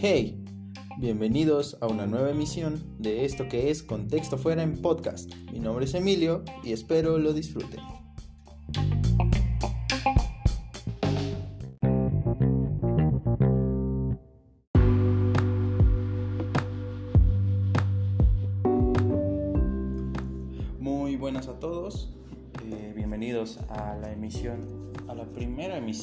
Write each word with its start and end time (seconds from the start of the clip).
Hey, 0.00 0.44
bienvenidos 0.98 1.76
a 1.80 1.86
una 1.86 2.06
nueva 2.06 2.30
emisión 2.30 2.82
de 2.98 3.24
esto 3.24 3.48
que 3.48 3.70
es 3.70 3.82
Contexto 3.82 4.38
Fuera 4.38 4.62
en 4.62 4.80
Podcast. 4.80 5.34
Mi 5.52 5.58
nombre 5.58 5.86
es 5.86 5.94
Emilio 5.94 6.44
y 6.62 6.72
espero 6.72 7.18
lo 7.18 7.32
disfruten. 7.32 7.80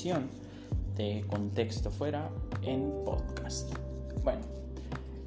De 0.06 1.26
Contexto 1.28 1.90
Fuera 1.90 2.30
en 2.62 2.92
Podcast. 3.04 3.74
Bueno, 4.24 4.42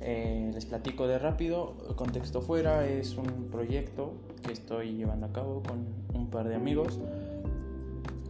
eh, 0.01 0.53
les 0.55 0.67
platico 0.67 1.09
de 1.09 1.19
rápido. 1.19 1.75
Contexto 1.97 2.41
Fuera 2.43 2.87
es 2.87 3.17
un 3.17 3.49
proyecto 3.51 4.13
que 4.45 4.53
estoy 4.53 4.93
llevando 4.93 5.27
a 5.27 5.33
cabo 5.33 5.65
con 5.65 5.85
un 6.15 6.31
par 6.31 6.49
de 6.49 6.55
amigos 6.55 7.01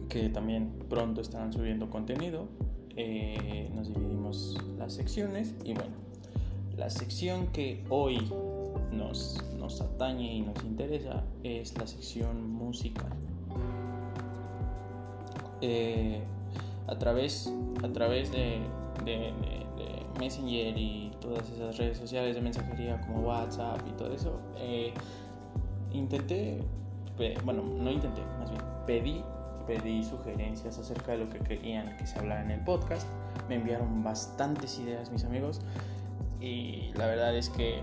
que 0.09 0.29
también 0.29 0.71
pronto 0.89 1.21
estarán 1.21 1.53
subiendo 1.53 1.91
contenido. 1.91 2.47
Eh, 2.95 3.69
nos 3.75 3.93
dividimos 3.93 4.57
las 4.79 4.93
secciones 4.93 5.53
y 5.63 5.75
bueno, 5.75 5.93
la 6.77 6.89
sección 6.89 7.45
que 7.53 7.83
hoy 7.89 8.27
nos, 8.91 9.39
nos 9.59 9.81
atañe 9.81 10.33
y 10.33 10.41
nos 10.41 10.63
interesa 10.63 11.23
es 11.43 11.77
la 11.77 11.85
sección 11.85 12.49
musical. 12.51 13.13
Eh, 15.61 16.23
a 16.89 16.97
través, 16.97 17.51
a 17.83 17.87
través 17.89 18.31
de, 18.31 18.61
Messenger 20.19 20.77
y 20.77 21.11
todas 21.21 21.49
esas 21.49 21.77
redes 21.77 21.97
sociales 21.97 22.35
de 22.35 22.41
mensajería 22.41 22.99
como 22.99 23.21
WhatsApp 23.21 23.79
y 23.87 23.91
todo 23.93 24.11
eso, 24.13 24.37
eh, 24.57 24.93
intenté, 25.93 26.61
bueno, 27.45 27.63
no 27.63 27.89
intenté, 27.89 28.21
más 28.37 28.51
bien, 28.51 28.61
pedí, 28.85 29.23
pedí 29.65 30.03
sugerencias 30.03 30.77
acerca 30.77 31.13
de 31.13 31.19
lo 31.19 31.29
que 31.29 31.39
querían 31.39 31.95
que 31.95 32.05
se 32.05 32.19
hablara 32.19 32.43
en 32.43 32.51
el 32.51 32.63
podcast. 32.65 33.07
Me 33.47 33.55
enviaron 33.55 34.03
bastantes 34.03 34.77
ideas 34.79 35.09
mis 35.09 35.23
amigos 35.23 35.61
y 36.41 36.91
la 36.95 37.07
verdad 37.07 37.35
es 37.37 37.49
que 37.49 37.79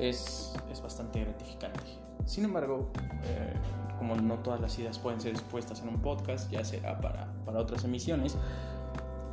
es, 0.00 0.54
es 0.72 0.82
bastante 0.82 1.20
gratificante. 1.20 2.07
Sin 2.26 2.44
embargo, 2.44 2.90
eh, 3.24 3.54
como 3.98 4.16
no 4.16 4.38
todas 4.38 4.60
las 4.60 4.78
ideas 4.78 4.98
pueden 4.98 5.20
ser 5.20 5.32
expuestas 5.32 5.82
en 5.82 5.88
un 5.88 6.00
podcast, 6.00 6.50
ya 6.50 6.64
será 6.64 7.00
para, 7.00 7.32
para 7.44 7.58
otras 7.58 7.84
emisiones. 7.84 8.36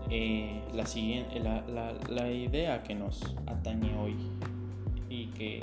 Eh, 0.10 0.62
la, 0.74 0.86
siguiente, 0.86 1.40
la, 1.40 1.62
la, 1.68 1.94
la, 2.10 2.32
idea 2.32 2.84
que 2.84 2.94
nos 2.94 3.36
atañe 3.48 3.98
hoy 3.98 4.16
y 5.10 5.28
que 5.28 5.62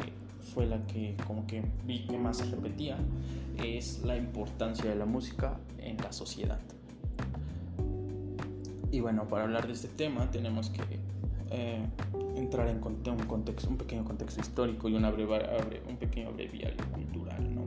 fue 0.53 0.67
la 0.67 0.85
que 0.87 1.17
como 1.27 1.47
que 1.47 1.63
vi 1.85 2.07
que 2.07 2.19
más 2.19 2.39
se 2.39 2.47
repetía 2.47 2.97
es 3.63 4.03
la 4.03 4.17
importancia 4.17 4.91
de 4.91 4.97
la 4.97 5.05
música 5.05 5.59
en 5.79 5.97
la 5.99 6.13
sociedad. 6.13 6.59
Y 8.91 9.01
bueno, 9.01 9.29
para 9.29 9.45
hablar 9.45 9.67
de 9.67 9.73
este 9.73 9.89
tema 9.89 10.31
tenemos 10.31 10.71
que 10.71 10.83
eh, 11.53 11.85
entrar 12.35 12.69
en 12.69 12.83
un 12.83 13.27
contexto, 13.27 13.69
un 13.69 13.77
pequeño 13.77 14.05
contexto 14.05 14.41
histórico 14.41 14.89
y 14.89 14.95
breve, 14.95 15.83
un 15.87 15.97
pequeño 15.99 16.29
abreviario 16.29 16.83
cultural, 16.93 17.55
¿no? 17.55 17.63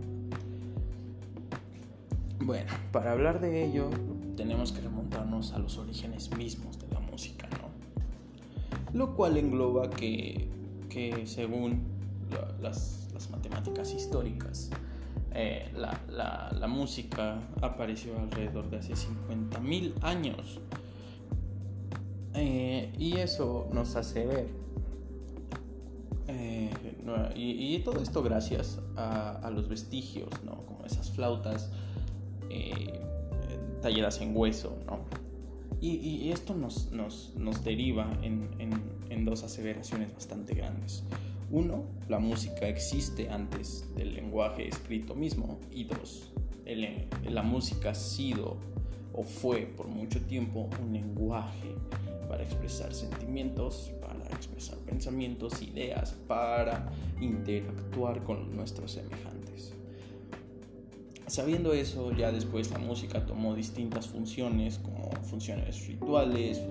Bueno, 2.40 2.72
para 2.92 3.12
hablar 3.12 3.40
de 3.40 3.64
ello 3.64 3.90
tenemos 4.36 4.72
que 4.72 4.82
remontarnos 4.82 5.54
a 5.54 5.60
los 5.60 5.78
orígenes 5.78 6.36
mismos 6.36 6.80
de 6.80 6.88
la 6.88 7.00
música, 7.00 7.48
¿no? 7.52 8.98
Lo 8.98 9.16
cual 9.16 9.38
engloba 9.38 9.90
que, 9.90 10.48
que 10.90 11.28
según 11.28 11.84
las, 12.62 13.10
las, 13.14 13.30
matemáticas 13.30 13.94
históricas, 13.94 14.72
eh, 15.32 15.72
la, 15.76 16.00
la, 16.10 16.52
la, 16.58 16.68
música 16.68 17.40
apareció 17.62 18.18
alrededor 18.20 18.70
de 18.70 18.78
hace 18.78 18.94
50.000 18.94 19.94
años. 20.02 20.60
Eh, 22.36 22.92
y 22.98 23.18
eso 23.18 23.70
nos 23.72 23.96
hace 23.96 24.26
ver. 24.26 24.48
Eh, 26.28 26.70
y, 27.36 27.80
todo 27.80 28.02
esto 28.02 28.24
gracias 28.24 28.80
a, 28.96 29.50
los 29.54 29.68
vestigios, 29.70 30.30
¿no? 30.44 30.66
Como 30.66 30.86
esas 30.86 31.12
flautas 31.12 31.72
eh, 32.50 33.00
talladas 33.82 34.20
en 34.22 34.36
hueso, 34.36 34.78
¿no? 34.88 35.00
Y, 35.82 36.32
esto 36.32 36.56
nos, 36.56 36.92
nos, 36.92 37.34
nos 37.36 37.64
deriva 37.64 38.12
en, 38.24 39.26
dos 39.26 39.44
aseveraciones 39.44 40.14
bastante 40.14 40.54
grandes. 40.54 41.04
Uno, 41.52 41.84
la 42.10 42.20
música 42.20 42.68
existe 42.68 43.30
antes 43.30 43.86
del 43.96 44.16
lenguaje 44.16 44.68
escrito 44.68 45.16
mismo. 45.16 45.60
Y 45.72 45.86
dos, 45.86 46.32
la 47.24 47.44
música 47.44 47.92
ha 47.92 47.96
sido 47.96 48.58
o 49.14 49.24
fue 49.24 49.62
por 49.78 49.88
mucho 49.88 50.20
tiempo 50.22 50.70
un 50.82 50.94
lenguaje 50.94 51.76
para 52.36 52.44
expresar 52.44 52.94
sentimientos, 52.94 53.94
para 54.02 54.26
expresar 54.36 54.78
pensamientos, 54.80 55.62
ideas, 55.62 56.18
para 56.28 56.92
interactuar 57.22 58.26
con 58.26 58.54
nuestros 58.54 58.92
semejantes. 58.92 59.74
Sabiendo 61.28 61.72
eso, 61.72 62.12
ya 62.12 62.34
después 62.34 62.72
la 62.72 62.80
música 62.80 63.26
tomó 63.26 63.56
distintas 63.56 64.10
funciones, 64.10 64.80
como 64.80 65.10
funciones 65.24 65.88
rituales, 65.88 66.62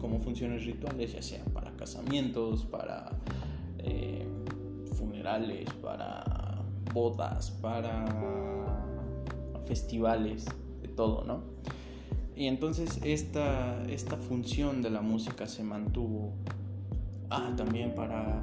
como 0.00 0.18
funciones 0.18 0.64
rituales, 0.64 1.12
ya 1.12 1.22
sea 1.22 1.44
para 1.54 1.70
casamientos, 1.76 2.64
para 2.64 3.08
eh, 3.78 4.26
funerales, 4.96 5.70
para 5.74 6.60
bodas, 6.92 7.52
para 7.52 8.04
festivales, 9.64 10.44
de 10.82 10.88
todo, 10.88 11.22
¿no? 11.22 11.44
Y 12.40 12.46
entonces 12.46 12.98
esta, 13.04 13.82
esta 13.82 14.16
función 14.16 14.80
de 14.80 14.88
la 14.88 15.02
música 15.02 15.46
se 15.46 15.62
mantuvo 15.62 16.32
ah, 17.28 17.52
también 17.54 17.94
para, 17.94 18.42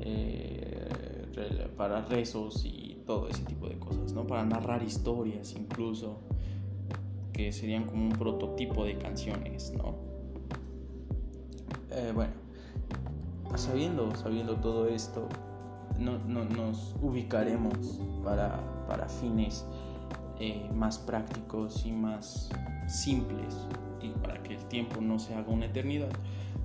eh, 0.00 1.26
para 1.74 2.02
rezos 2.02 2.66
y 2.66 2.98
todo 3.06 3.30
ese 3.30 3.42
tipo 3.44 3.66
de 3.66 3.78
cosas, 3.78 4.12
¿no? 4.12 4.26
Para 4.26 4.44
narrar 4.44 4.82
historias 4.82 5.54
incluso, 5.58 6.18
que 7.32 7.50
serían 7.50 7.84
como 7.84 8.04
un 8.04 8.12
prototipo 8.12 8.84
de 8.84 8.98
canciones, 8.98 9.72
¿no? 9.74 9.94
Eh, 11.92 12.12
bueno, 12.14 12.34
sabiendo, 13.54 14.14
sabiendo 14.16 14.56
todo 14.56 14.86
esto, 14.86 15.30
no, 15.98 16.18
no, 16.28 16.44
nos 16.44 16.94
ubicaremos 17.00 18.02
para, 18.22 18.86
para 18.86 19.08
fines 19.08 19.64
eh, 20.46 20.68
más 20.74 20.98
prácticos 20.98 21.86
y 21.86 21.92
más 21.92 22.50
simples 22.86 23.56
y 24.02 24.10
para 24.10 24.42
que 24.42 24.54
el 24.56 24.64
tiempo 24.66 25.00
no 25.00 25.18
se 25.18 25.34
haga 25.34 25.50
una 25.50 25.64
eternidad. 25.64 26.10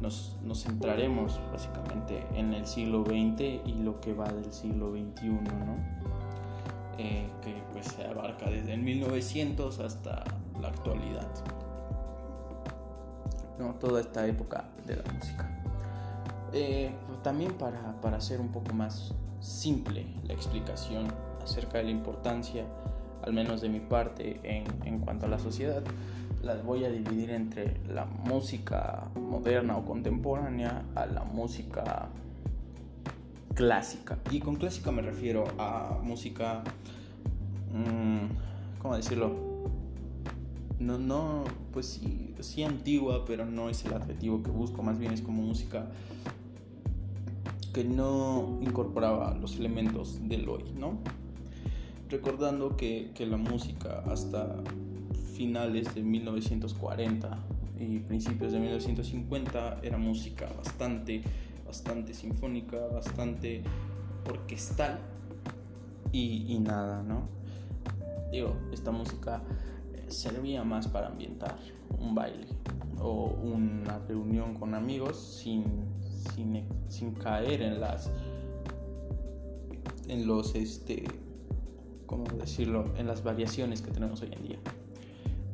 Nos, 0.02 0.36
nos, 0.44 0.64
centraremos 0.64 1.40
básicamente 1.50 2.28
en 2.36 2.54
el 2.54 2.68
siglo 2.68 3.06
XX 3.06 3.66
y 3.66 3.76
lo 3.82 4.02
que 4.02 4.14
va 4.14 4.28
del 4.34 4.52
siglo 4.52 4.92
XXI, 4.92 5.30
¿no? 5.30 5.78
Eh, 6.98 7.30
que 7.42 7.64
pues 7.72 7.86
se 7.86 8.06
abarca 8.06 8.50
desde 8.50 8.74
el 8.74 8.82
1900 8.82 9.80
hasta 9.80 10.26
la 10.60 10.68
actualidad. 10.68 11.30
¿no? 13.58 13.76
Toda 13.76 14.02
esta 14.02 14.28
época 14.28 14.66
de 14.86 14.98
la 14.98 15.04
música. 15.14 15.50
Eh, 16.52 16.92
también 17.24 17.54
para, 17.54 18.02
para, 18.02 18.18
hacer 18.18 18.42
un 18.42 18.50
poco 18.50 18.74
más 18.74 19.14
simple 19.40 20.06
la 20.26 20.34
explicación 20.34 21.08
acerca 21.42 21.78
de 21.78 21.86
la 21.86 21.92
importancia, 21.92 22.66
al 23.30 23.36
menos 23.36 23.62
de 23.62 23.70
mi 23.70 23.80
parte, 23.80 24.40
en, 24.44 24.66
en 24.86 25.00
cuanto 25.00 25.28
a 25.28 25.30
la 25.30 25.38
sociedad, 25.38 25.84
las 26.44 26.64
voy 26.64 26.84
a 26.84 26.90
dividir 26.90 27.30
entre 27.30 27.78
la 27.88 28.06
música 28.06 29.08
moderna 29.16 29.78
o 29.78 29.86
contemporánea 29.86 30.84
a 30.96 31.06
la 31.06 31.24
música 31.24 32.10
clásica. 33.54 34.18
Y 34.32 34.40
con 34.40 34.56
clásica 34.56 34.92
me 34.92 35.04
refiero 35.04 35.44
a 35.60 36.00
música, 36.02 36.64
mmm, 37.72 38.82
¿cómo 38.82 38.96
decirlo? 38.96 39.36
No, 40.80 40.98
no, 40.98 41.44
pues 41.72 41.86
sí, 41.86 42.34
sí 42.40 42.64
antigua, 42.64 43.26
pero 43.26 43.46
no 43.46 43.70
es 43.70 43.86
el 43.86 43.94
adjetivo 43.94 44.42
que 44.42 44.50
busco, 44.50 44.82
más 44.82 44.98
bien 44.98 45.14
es 45.14 45.22
como 45.22 45.44
música 45.44 45.88
que 47.74 47.84
no 47.84 48.58
incorporaba 48.62 49.36
los 49.36 49.58
elementos 49.58 50.20
del 50.28 50.50
hoy, 50.50 50.64
¿no? 50.76 50.98
Recordando 52.10 52.76
que, 52.76 53.12
que 53.14 53.26
la 53.26 53.38
música 53.38 54.04
hasta 54.08 54.56
finales 55.36 55.94
de 55.96 56.02
1940 56.02 57.38
y 57.80 58.00
principios 58.00 58.52
de 58.52 58.60
1950 58.60 59.80
era 59.84 59.98
música 59.98 60.50
bastante 60.58 61.22
bastante 61.70 62.16
sinfónica, 62.16 62.78
bastante 62.88 63.62
orquestal 64.28 64.98
y, 66.12 66.58
nada, 66.60 67.04
¿no? 67.04 67.30
Digo, 68.32 68.56
esta 68.72 68.90
música 68.90 69.44
eh, 69.94 70.06
servía 70.08 70.64
más 70.64 70.88
para 70.88 71.08
ambientar 71.08 71.60
un 72.00 72.16
baile 72.16 72.48
o 73.00 73.28
una 73.44 74.00
reunión 74.00 74.56
con 74.56 74.74
amigos 74.74 75.40
sin, 75.44 75.64
sin, 76.90 77.14
caer 77.14 77.62
en 77.62 77.80
las 77.80 78.12
en 80.08 80.26
los 80.26 80.56
este 80.56 81.04
cómo 82.10 82.26
decirlo 82.38 82.86
en 82.98 83.08
las 83.08 83.24
variaciones 83.24 83.82
que 83.82 83.92
tenemos 83.92 84.22
hoy 84.22 84.32
en 84.34 84.44
día 84.44 84.58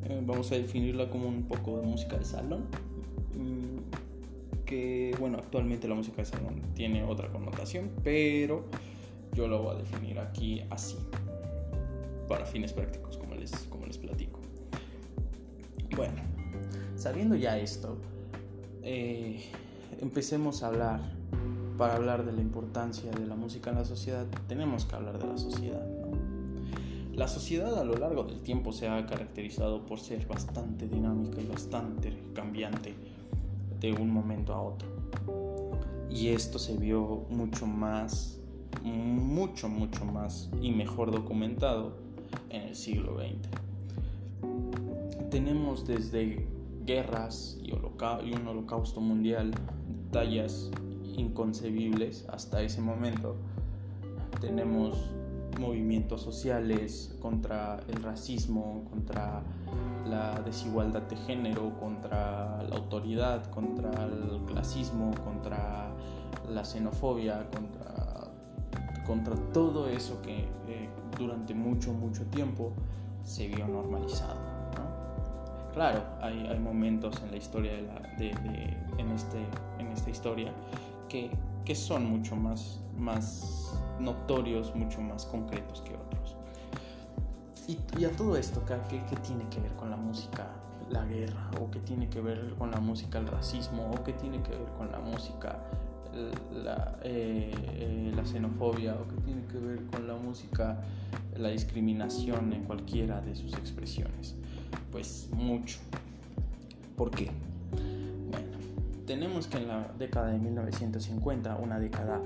eh, 0.04 0.22
vamos 0.24 0.50
a 0.52 0.54
definirla 0.54 1.10
como 1.10 1.28
un 1.28 1.44
poco 1.44 1.78
de 1.78 1.86
música 1.86 2.16
de 2.16 2.24
salón 2.24 2.64
mm, 3.34 4.64
que 4.64 5.14
bueno 5.20 5.38
actualmente 5.38 5.86
la 5.86 5.94
música 5.94 6.18
de 6.18 6.24
salón 6.24 6.62
tiene 6.74 7.04
otra 7.04 7.28
connotación 7.28 7.90
pero 8.02 8.64
yo 9.34 9.46
lo 9.48 9.62
voy 9.62 9.76
a 9.76 9.78
definir 9.78 10.18
aquí 10.18 10.62
así 10.70 10.96
para 12.26 12.46
fines 12.46 12.72
prácticos 12.72 13.18
como 13.18 13.34
les 13.34 13.52
como 13.68 13.84
les 13.86 13.98
platico 13.98 14.40
bueno 15.94 16.36
sabiendo 16.96 17.36
ya 17.36 17.58
esto, 17.58 17.98
eh, 18.82 19.44
empecemos 20.00 20.62
a 20.62 20.68
hablar, 20.68 21.00
para 21.78 21.94
hablar 21.94 22.24
de 22.24 22.32
la 22.32 22.40
importancia 22.40 23.10
de 23.10 23.26
la 23.26 23.36
música 23.36 23.70
en 23.70 23.76
la 23.76 23.84
sociedad, 23.84 24.26
tenemos 24.48 24.86
que 24.86 24.96
hablar 24.96 25.18
de 25.18 25.26
la 25.26 25.38
sociedad. 25.38 25.86
La 27.16 27.28
sociedad 27.28 27.78
a 27.78 27.84
lo 27.84 27.94
largo 27.96 28.24
del 28.24 28.42
tiempo 28.42 28.72
se 28.72 28.88
ha 28.88 29.06
caracterizado 29.06 29.86
por 29.86 29.98
ser 29.98 30.26
bastante 30.26 30.86
dinámica 30.86 31.40
y 31.40 31.46
bastante 31.46 32.12
cambiante 32.34 32.94
de 33.80 33.92
un 33.94 34.10
momento 34.10 34.52
a 34.52 34.60
otro. 34.60 34.86
Y 36.10 36.28
esto 36.28 36.58
se 36.58 36.76
vio 36.76 37.24
mucho 37.30 37.66
más, 37.66 38.38
mucho, 38.82 39.70
mucho 39.70 40.04
más 40.04 40.50
y 40.60 40.72
mejor 40.72 41.10
documentado 41.10 41.96
en 42.50 42.60
el 42.64 42.76
siglo 42.76 43.16
XX. 43.16 43.48
Tenemos 45.30 45.86
desde 45.86 46.46
guerras 46.84 47.58
y, 47.62 47.72
un 47.72 48.46
holocausto 48.46 49.00
mundial, 49.00 49.52
tallas 50.10 50.70
inconcebibles 51.16 52.26
hasta 52.28 52.60
ese 52.60 52.82
momento. 52.82 53.36
Tenemos 54.42 54.98
movimientos 55.58 56.22
sociales 56.22 57.16
contra 57.20 57.80
el 57.88 58.02
racismo, 58.02 58.84
contra 58.90 59.42
la 60.08 60.40
desigualdad 60.42 61.02
de 61.02 61.16
género, 61.16 61.78
contra 61.78 62.62
la 62.62 62.76
autoridad, 62.76 63.44
contra 63.50 63.90
el 64.04 64.42
clasismo, 64.46 65.12
contra 65.24 65.88
la 66.48 66.64
xenofobia, 66.64 67.48
contra, 67.50 68.30
contra 69.06 69.34
todo 69.52 69.88
eso 69.88 70.20
que 70.22 70.38
eh, 70.68 70.88
durante 71.18 71.54
mucho, 71.54 71.92
mucho 71.92 72.24
tiempo 72.26 72.72
se 73.22 73.48
vio 73.48 73.66
normalizado 73.66 74.56
claro, 75.76 76.02
hay, 76.22 76.58
momentos 76.58 77.22
en 77.22 77.30
la 77.30 77.36
historia 77.36 77.72
de, 78.16 78.30
en, 78.96 79.10
este, 79.10 79.36
en 79.78 79.88
esta 79.88 80.08
historia 80.08 80.50
que, 81.06 81.30
son 81.74 82.06
mucho 82.06 82.36
más, 82.36 82.80
más 82.98 83.72
notorios, 84.00 84.74
mucho 84.74 85.00
más 85.00 85.26
concretos 85.26 85.82
que 85.82 85.94
otros. 85.94 86.36
Y, 87.68 88.04
a 88.04 88.10
todo 88.12 88.36
esto, 88.36 88.64
¿qué, 88.64 89.02
¿qué, 89.10 89.16
tiene 89.16 89.48
que 89.48 89.60
ver 89.60 89.72
con 89.72 89.90
la 89.90 89.96
música 89.96 90.46
la 90.88 91.04
guerra? 91.04 91.50
¿O 91.60 91.68
qué 91.70 91.80
tiene 91.80 92.08
que 92.08 92.20
ver 92.20 92.54
con 92.58 92.70
la 92.70 92.78
música 92.78 93.18
el 93.18 93.26
racismo? 93.26 93.90
¿O 93.90 94.04
qué 94.04 94.12
tiene 94.12 94.40
que 94.42 94.50
ver 94.50 94.68
con 94.78 94.92
la 94.92 95.00
música 95.00 95.58
la, 96.52 96.98
eh, 97.02 97.52
eh, 97.52 98.12
la 98.14 98.24
xenofobia? 98.24 98.94
¿O 98.94 99.08
qué 99.08 99.20
tiene 99.22 99.44
que 99.46 99.58
ver 99.58 99.84
con 99.86 100.06
la 100.06 100.14
música 100.14 100.80
la 101.36 101.48
discriminación 101.48 102.52
en 102.52 102.64
cualquiera 102.64 103.20
de 103.20 103.34
sus 103.34 103.52
expresiones? 103.54 104.36
pues 104.96 105.28
mucho. 105.32 105.78
¿Por 106.96 107.10
qué? 107.10 107.30
Tenemos 109.16 109.46
que 109.46 109.56
en 109.56 109.68
la 109.68 109.94
década 109.98 110.26
de 110.26 110.38
1950, 110.38 111.56
una 111.56 111.78
década 111.78 112.20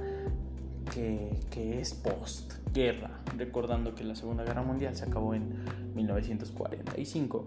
que, 0.92 1.38
que 1.48 1.80
es 1.80 1.94
post-guerra, 1.94 3.20
recordando 3.36 3.94
que 3.94 4.02
la 4.02 4.16
Segunda 4.16 4.42
Guerra 4.42 4.64
Mundial 4.64 4.96
se 4.96 5.04
acabó 5.04 5.34
en 5.34 5.54
1945 5.94 7.44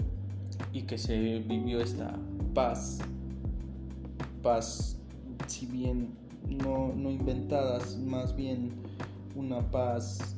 y 0.71 0.83
que 0.83 0.97
se 0.97 1.39
vivió 1.39 1.81
esta 1.81 2.15
paz, 2.53 2.99
paz, 4.41 4.97
si 5.47 5.65
bien 5.65 6.11
no, 6.47 6.93
no 6.95 7.11
inventadas, 7.11 7.97
más 7.97 8.37
bien 8.37 8.71
una 9.35 9.59
paz 9.59 10.37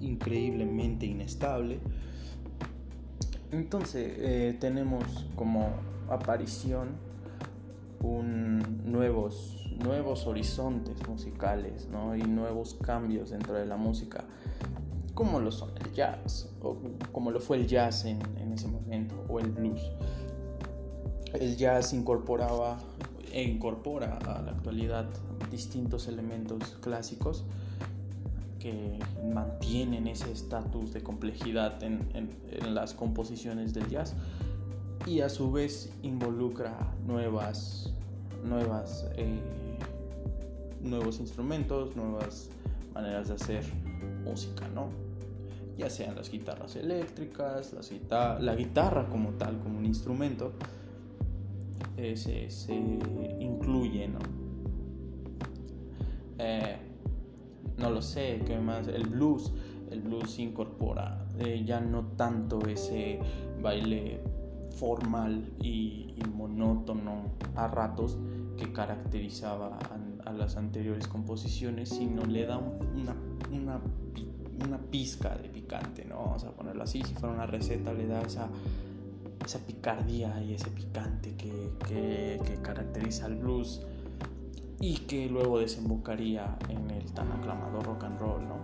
increíblemente 0.00 1.04
inestable, 1.04 1.78
entonces 3.52 4.14
eh, 4.16 4.56
tenemos 4.58 5.26
como 5.36 5.68
aparición 6.08 7.12
nuevos, 8.12 9.70
nuevos 9.82 10.26
horizontes 10.26 11.06
musicales 11.08 11.88
¿no? 11.90 12.16
y 12.16 12.22
nuevos 12.22 12.74
cambios 12.74 13.30
dentro 13.30 13.54
de 13.54 13.66
la 13.66 13.76
música, 13.76 14.24
como 15.14 15.40
lo 15.40 15.50
son 15.50 15.70
el 15.84 15.92
jazz, 15.92 16.50
o 16.60 16.76
como 17.12 17.30
lo 17.30 17.40
fue 17.40 17.56
el 17.56 17.66
jazz 17.66 18.04
en, 18.04 18.20
en 18.38 18.52
ese 18.52 18.68
momento, 18.68 19.14
o 19.28 19.40
el 19.40 19.50
blues. 19.50 19.90
El 21.32 21.56
jazz 21.56 21.92
incorporaba 21.92 22.78
e 23.32 23.42
incorpora 23.42 24.18
a 24.18 24.42
la 24.42 24.52
actualidad 24.52 25.06
distintos 25.50 26.06
elementos 26.06 26.76
clásicos 26.80 27.44
que 28.64 28.98
mantienen 29.22 30.06
ese 30.06 30.32
estatus 30.32 30.92
de 30.92 31.02
complejidad 31.02 31.82
en, 31.82 32.08
en, 32.14 32.74
las 32.74 32.94
composiciones 32.94 33.74
del 33.74 33.88
jazz 33.88 34.14
y 35.06 35.20
a 35.20 35.28
su 35.28 35.52
vez 35.52 35.92
involucra 36.02 36.94
nuevas, 37.06 37.92
nuevas, 38.42 39.06
eh, 39.16 39.40
nuevos 40.82 41.20
instrumentos, 41.20 41.94
nuevas 41.94 42.50
maneras 42.94 43.28
de 43.28 43.34
hacer 43.34 43.64
música, 44.24 44.66
¿no? 44.68 44.88
Ya 45.76 45.90
sean 45.90 46.14
las 46.14 46.30
guitarras 46.30 46.76
eléctricas, 46.76 47.72
las 47.72 47.92
la 48.40 48.54
guitarra 48.54 49.08
como 49.08 49.30
tal, 49.30 49.58
como 49.58 49.78
un 49.78 49.84
instrumento, 49.84 50.52
eh, 51.96 52.16
se, 52.16 52.48
se, 52.50 52.74
incluye, 52.74 54.08
¿no? 54.08 54.20
Eh, 56.38 56.76
no 57.76 57.90
lo 57.90 58.00
sé, 58.00 58.42
¿qué 58.46 58.58
más? 58.58 58.88
El 58.88 59.06
blues, 59.08 59.52
el 59.90 60.00
blues 60.00 60.38
incorpora 60.38 61.20
ya 61.64 61.80
no 61.80 62.06
tanto 62.16 62.60
ese 62.68 63.18
baile 63.60 64.20
formal 64.74 65.52
y, 65.60 66.14
monótono 66.34 67.30
a 67.54 67.68
ratos 67.68 68.18
que 68.56 68.72
caracterizaba 68.72 69.78
a, 70.24 70.32
las 70.32 70.56
anteriores 70.56 71.06
composiciones, 71.06 71.90
sino 71.90 72.24
le 72.24 72.44
da 72.44 72.58
una, 72.58 73.14
una, 73.52 73.80
una, 74.64 74.78
pizca 74.78 75.36
de 75.36 75.48
picante, 75.48 76.04
¿no? 76.04 76.16
Vamos 76.16 76.44
a 76.44 76.50
ponerlo 76.50 76.82
así, 76.82 77.02
si 77.02 77.14
fuera 77.14 77.34
una 77.34 77.46
receta 77.46 77.92
le 77.92 78.06
da 78.06 78.22
esa, 78.22 78.48
esa 79.44 79.58
picardía 79.60 80.42
y 80.42 80.54
ese 80.54 80.70
picante 80.70 81.36
que, 81.36 81.72
que, 81.86 82.40
que 82.44 82.56
caracteriza 82.62 83.26
al 83.26 83.36
blues 83.36 83.82
y 84.80 84.96
que 85.06 85.28
luego 85.28 85.60
desembocaría 85.60 86.58
en 86.68 86.90
el 86.90 87.12
tan 87.12 87.30
aclamado 87.32 87.80
rock 87.80 88.04
and 88.04 88.18
roll, 88.18 88.42
¿no? 88.48 88.56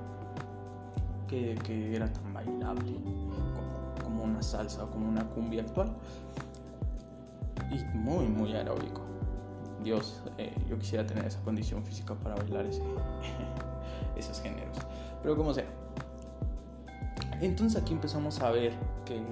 Que, 1.28 1.54
que 1.64 1.94
era 1.94 2.12
tan 2.12 2.34
bailable 2.34 2.98
una 4.24 4.42
salsa 4.42 4.84
o 4.84 4.90
como 4.90 5.08
una 5.08 5.24
cumbia 5.28 5.62
actual 5.62 5.92
y 7.70 7.96
muy, 7.96 8.26
muy 8.26 8.54
aeróbico. 8.54 9.02
Dios, 9.82 10.22
eh, 10.36 10.54
yo 10.68 10.78
quisiera 10.78 11.06
tener 11.06 11.24
esa 11.24 11.40
condición 11.40 11.84
física 11.84 12.14
para 12.14 12.34
bailar 12.34 12.66
ese, 12.66 12.82
esos 14.16 14.40
géneros, 14.40 14.76
pero 15.22 15.36
como 15.36 15.54
sea. 15.54 15.66
Entonces 17.40 17.80
aquí 17.80 17.94
empezamos 17.94 18.40
a 18.40 18.50
ver 18.50 18.74
que, 19.06 19.22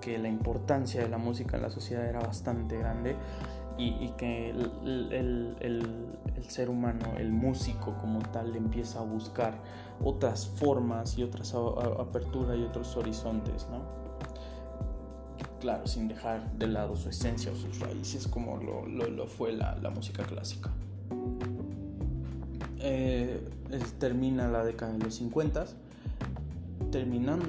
que 0.00 0.18
la 0.18 0.28
importancia 0.28 1.00
de 1.00 1.08
la 1.08 1.16
música 1.16 1.56
en 1.56 1.62
la 1.62 1.70
sociedad 1.70 2.04
era 2.04 2.20
bastante 2.20 2.76
grande 2.76 3.16
y, 3.76 4.08
que 4.10 4.50
el, 4.50 5.86
ser 6.48 6.70
humano, 6.70 7.14
el 7.16 7.32
músico 7.32 7.94
como 8.00 8.20
tal, 8.20 8.54
empieza 8.54 9.00
a 9.00 9.02
buscar 9.02 9.54
otras 10.02 10.46
formas 10.46 11.18
y 11.18 11.22
otras 11.22 11.54
aperturas 11.54 12.56
y 12.58 12.62
otros 12.62 12.96
horizontes, 12.96 13.66
¿no? 13.70 14.04
Claro, 15.64 15.86
sin 15.86 16.08
dejar 16.08 16.52
de 16.58 16.66
lado 16.66 16.94
su 16.94 17.08
esencia 17.08 17.50
o 17.50 17.56
sus 17.56 17.78
raíces 17.78 18.28
como 18.28 18.58
lo, 18.58 19.26
fue 19.26 19.50
la, 19.54 19.90
música 19.94 20.22
clásica. 20.22 20.70
Eh, 22.80 23.40
termina 23.98 24.46
la 24.46 24.62
década 24.62 24.92
de 24.92 24.98
los 24.98 25.14
50, 25.14 25.64
terminando 26.92 27.46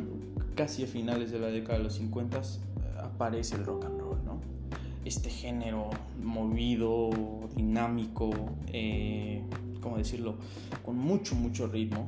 casi 0.56 0.86
a 0.86 0.88
finales 0.88 1.30
de 1.30 1.40
la 1.40 1.48
década 1.48 1.80
de 1.80 1.84
los 1.84 1.96
50 1.96 2.42
aparece 3.04 3.58
el 3.58 3.66
rock 3.66 3.84
and 3.84 4.00
roll, 4.00 4.24
¿no? 4.24 4.40
Este 5.04 5.30
género 5.30 5.90
movido, 6.24 7.10
dinámico, 7.54 8.30
eh, 8.68 9.44
¿cómo 9.82 9.98
decirlo? 9.98 10.36
Con 10.86 10.98
mucho, 10.98 11.36
mucho 11.36 11.68
ritmo, 11.68 12.08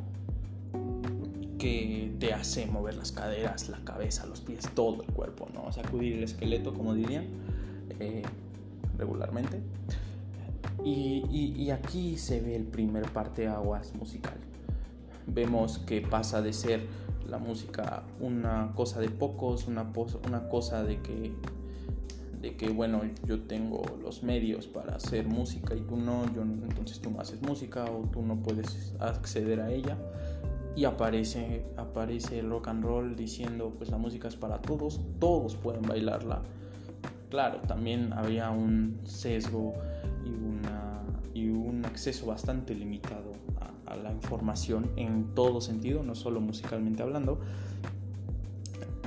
que 1.58 2.14
te 2.20 2.34
hace 2.34 2.66
mover 2.68 2.96
las 2.96 3.12
caderas, 3.12 3.70
la 3.70 3.80
cabeza, 3.84 4.26
los 4.26 4.42
pies, 4.42 4.70
todo 4.76 5.02
el 5.04 5.12
cuerpo, 5.14 5.48
¿no? 5.54 5.72
Sacudir 5.72 6.14
el 6.18 6.24
esqueleto, 6.24 6.74
como 6.74 6.94
dirían, 6.94 7.26
eh, 8.00 8.24
regularmente. 8.98 9.62
Y, 10.84 11.70
aquí 11.72 12.18
se 12.18 12.40
ve 12.40 12.56
el 12.56 12.64
primer 12.64 13.12
parte 13.12 13.48
aguas 13.48 13.94
musical. 13.96 14.38
Vemos 15.28 15.80
que 15.80 16.02
pasa 16.02 16.42
de 16.42 16.54
ser 16.54 16.82
la 17.28 17.40
música 17.40 18.04
una 18.22 18.72
cosa 18.74 19.02
de 19.02 19.10
pocos, 19.10 19.68
una, 19.68 19.92
cosa 20.50 20.84
de 20.84 21.02
que 21.02 21.34
de 22.42 22.56
que 22.56 22.70
bueno 22.70 23.02
yo 23.26 23.42
tengo 23.42 23.84
los 24.02 24.22
medios 24.22 24.68
para 24.68 24.96
hacer 24.96 25.26
música 25.28 25.76
y 25.76 25.82
tú 25.82 25.98
no 25.98 26.24
entonces 26.24 27.02
tú 27.02 27.10
no 27.10 27.20
haces 27.20 27.42
música 27.42 27.86
o 27.86 28.04
tú 28.14 28.22
no 28.22 28.38
puedes 28.38 28.94
acceder 29.00 29.60
a 29.60 29.72
ella 29.72 29.98
y 30.78 30.86
aparece 30.86 31.66
aparece 31.76 32.38
el 32.38 32.52
rock 32.52 32.68
and 32.68 32.84
roll 32.84 33.16
diciendo 33.16 33.74
pues 33.76 33.90
la 33.90 33.98
música 33.98 34.28
es 34.28 34.36
para 34.36 34.62
todos 34.62 35.02
todos 35.20 35.56
pueden 35.56 35.82
bailarla 35.82 36.44
claro 37.32 37.62
también 37.68 38.14
había 38.14 38.52
un 38.52 39.00
sesgo 39.04 39.74
y 40.24 40.30
una 40.30 41.02
y 41.34 41.50
un 41.50 41.84
acceso 41.84 42.28
bastante 42.28 42.76
limitado 42.76 43.34
a, 43.88 43.96
la 43.96 44.12
información 44.12 44.92
en 44.98 45.34
todo 45.34 45.62
sentido 45.62 46.04
no 46.04 46.14
solo 46.14 46.42
musicalmente 46.42 47.02
hablando 47.02 47.40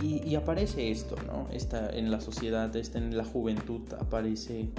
y, 0.03 0.35
aparece 0.35 0.91
esto, 0.91 1.15
¿no? 1.27 1.47
Esta, 1.53 1.91
en 1.91 2.11
la 2.11 2.23
sociedad, 2.23 2.75
esta, 2.75 2.97
en 2.97 3.15
la 3.19 3.25
juventud, 3.25 3.83
aparece, 3.99 4.71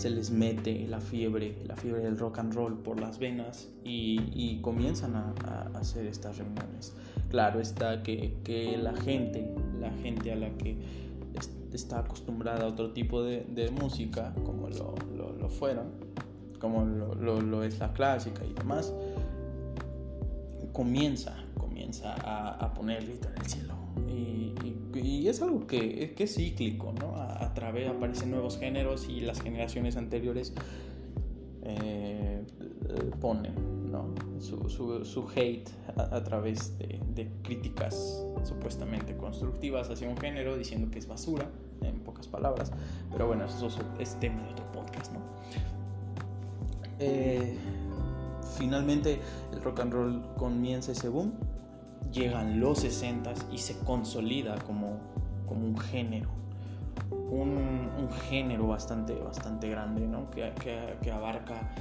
se 0.00 0.08
les 0.08 0.30
mete 0.30 0.86
la 0.88 0.98
fiebre, 0.98 1.58
la 1.66 1.76
fiebre 1.76 2.00
del 2.00 2.18
rock 2.18 2.38
and 2.38 2.54
roll 2.54 2.78
por 2.78 2.98
las 2.98 3.18
venas 3.18 3.68
y, 3.84 4.58
comienzan 4.62 5.14
a, 5.14 5.70
hacer 5.74 6.06
estas 6.06 6.38
reuniones. 6.38 6.94
Claro 7.28 7.60
está 7.60 8.02
que, 8.02 8.78
la 8.82 8.94
gente, 8.94 9.54
la 9.78 9.90
gente 9.90 10.32
a 10.32 10.36
la 10.36 10.56
que 10.56 10.78
está 11.74 11.98
acostumbrada 11.98 12.64
a 12.64 12.68
otro 12.68 12.92
tipo 12.92 13.22
de, 13.22 13.70
música, 13.78 14.32
como 14.46 14.70
lo, 14.70 15.48
fueron, 15.50 15.88
como 16.58 16.82
lo, 16.86 17.42
lo, 17.42 17.62
es 17.62 17.78
la 17.78 17.92
clásica 17.92 18.42
y 18.46 18.54
demás, 18.54 18.94
comienza, 20.72 21.36
comienza 21.58 22.14
a, 22.14 22.54
a 22.54 22.72
poner 22.72 23.04
grito 23.04 23.28
en 23.28 23.42
el 23.42 23.46
cielo 23.46 23.79
y, 24.10 25.28
es 25.28 25.40
algo 25.42 25.66
que, 25.66 26.14
es 26.18 26.34
cíclico, 26.34 26.92
¿no? 26.92 27.14
A, 27.16 27.52
través 27.54 27.88
aparecen 27.88 28.30
nuevos 28.30 28.58
géneros 28.58 29.08
y 29.08 29.20
las 29.20 29.40
generaciones 29.40 29.96
anteriores 29.96 30.52
eh, 31.62 32.42
ponen 33.20 33.54
¿no? 33.90 34.14
su, 34.40 35.28
hate 35.34 35.68
a, 35.96 36.22
través 36.24 36.76
de, 36.78 37.00
de, 37.14 37.30
críticas 37.42 38.24
supuestamente 38.44 39.16
constructivas 39.16 39.88
hacia 39.90 40.08
un 40.08 40.16
género, 40.16 40.56
diciendo 40.56 40.90
que 40.90 40.98
es 40.98 41.06
basura, 41.06 41.48
en 41.82 42.00
pocas 42.00 42.26
palabras. 42.26 42.72
Pero 43.12 43.26
bueno, 43.26 43.44
eso 43.44 43.68
es 43.98 44.18
tema 44.20 44.42
de 44.42 44.52
otro 44.52 44.72
podcast, 44.72 45.12
¿no? 45.12 45.20
Eh, 46.98 47.56
finalmente 48.58 49.18
el 49.52 49.62
rock 49.62 49.80
and 49.80 49.92
roll 49.92 50.22
comienza 50.36 50.92
ese 50.92 51.08
boom 51.08 51.32
llegan 52.12 52.60
los 52.60 52.80
60 52.80 53.32
y 53.52 53.58
se 53.58 53.78
consolida 53.80 54.56
como, 54.58 54.98
como 55.46 55.66
un 55.66 55.78
género. 55.78 56.28
Un, 57.30 58.08
género 58.28 58.66
bastante, 58.66 59.14
bastante 59.14 59.68
grande, 59.68 60.06
¿no? 60.06 60.30
que, 60.30 60.52
que, 61.00 61.12
abarca 61.12 61.74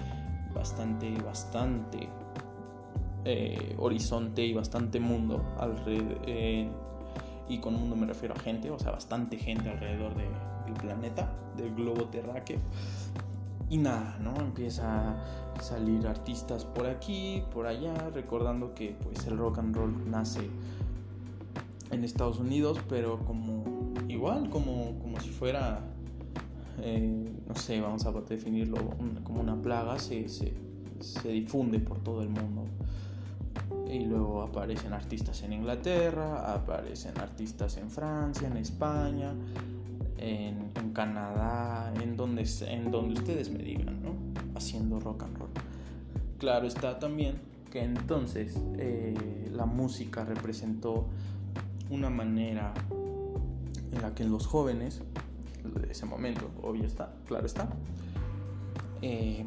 bastante, 0.53 1.11
bastante 1.21 2.07
eh, 3.25 3.75
horizonte 3.79 4.45
y 4.45 4.53
bastante 4.53 4.99
mundo 4.99 5.43
alrededor. 5.57 6.21
Eh, 6.27 6.69
y 7.47 7.57
con 7.59 7.73
mundo 7.73 7.95
me 7.95 8.05
refiero 8.05 8.35
a 8.35 8.39
gente, 8.39 8.69
o 8.69 8.77
sea, 8.77 8.91
bastante 8.91 9.37
gente 9.37 9.69
alrededor 9.69 10.13
del 10.15 10.73
planeta, 10.75 11.33
del 11.57 11.73
globo 11.73 12.05
terráqueo. 12.05 12.59
Y 13.69 13.77
nada, 13.77 14.17
¿no? 14.19 14.35
Empieza 14.41 15.11
a 15.11 15.61
salir 15.61 16.07
artistas 16.07 16.65
por 16.65 16.87
aquí, 16.87 17.43
por 17.53 17.67
allá, 17.67 18.09
recordando 18.09 18.73
que 18.73 18.95
pues 19.03 19.27
el 19.27 19.37
rock 19.37 19.59
and 19.59 19.75
roll 19.75 20.09
nace 20.09 20.49
en 21.91 22.03
Estados 22.03 22.39
Unidos, 22.39 22.79
pero 22.87 23.19
como 23.19 23.93
igual, 24.07 24.49
como, 24.49 24.97
como 24.99 25.19
si 25.19 25.29
fuera, 25.29 25.81
eh, 26.81 27.25
no 27.47 27.55
sé, 27.55 27.79
vamos 27.79 28.05
a 28.05 28.11
definirlo 28.11 28.77
como 29.23 29.41
una 29.41 29.55
plaga, 29.55 29.99
se, 29.99 30.29
se, 30.29 30.53
se 30.99 31.29
difunde 31.29 31.79
por 31.79 31.99
todo 31.99 32.21
el 32.21 32.29
mundo. 32.29 32.65
Y 33.91 34.05
luego 34.05 34.43
aparecen 34.43 34.93
artistas 34.93 35.41
en 35.43 35.53
Inglaterra, 35.53 36.53
aparecen 36.53 37.19
artistas 37.19 37.77
en 37.77 37.89
Francia, 37.89 38.47
en 38.47 38.57
España, 38.57 39.33
en, 40.19 40.69
Canadá, 40.93 41.93
en 42.01 42.17
donde, 42.17 42.45
en 42.67 42.91
donde 42.91 43.19
ustedes 43.19 43.49
me 43.49 43.59
digan, 43.59 44.01
¿no? 44.01 44.15
Haciendo 44.55 44.99
rock 44.99 45.23
and 45.23 45.37
roll. 45.37 45.49
Claro 46.39 46.67
está 46.67 46.99
también 46.99 47.35
que 47.71 47.83
entonces 47.83 48.59
eh, 48.77 49.13
la 49.53 49.65
música 49.65 50.25
representó 50.25 51.07
una 51.89 52.09
manera 52.09 52.73
en 53.91 54.01
la 54.01 54.13
que 54.15 54.23
los 54.23 54.47
jóvenes, 54.47 55.01
de 55.63 55.91
ese 55.91 56.05
momento, 56.05 56.49
obvio 56.61 56.85
está, 56.85 57.13
claro 57.27 57.45
está, 57.45 57.69
eh, 59.01 59.45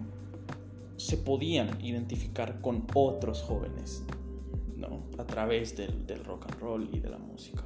se 0.97 1.17
podían 1.17 1.85
identificar 1.85 2.61
con 2.61 2.85
otros 2.95 3.43
jóvenes, 3.43 4.05
¿no? 4.77 5.03
A 5.19 5.25
través 5.25 5.77
del, 5.77 6.07
del 6.07 6.25
rock 6.25 6.47
and 6.47 6.61
roll 6.61 6.89
y 6.93 7.01
de 7.01 7.11
la 7.11 7.19
música. 7.19 7.65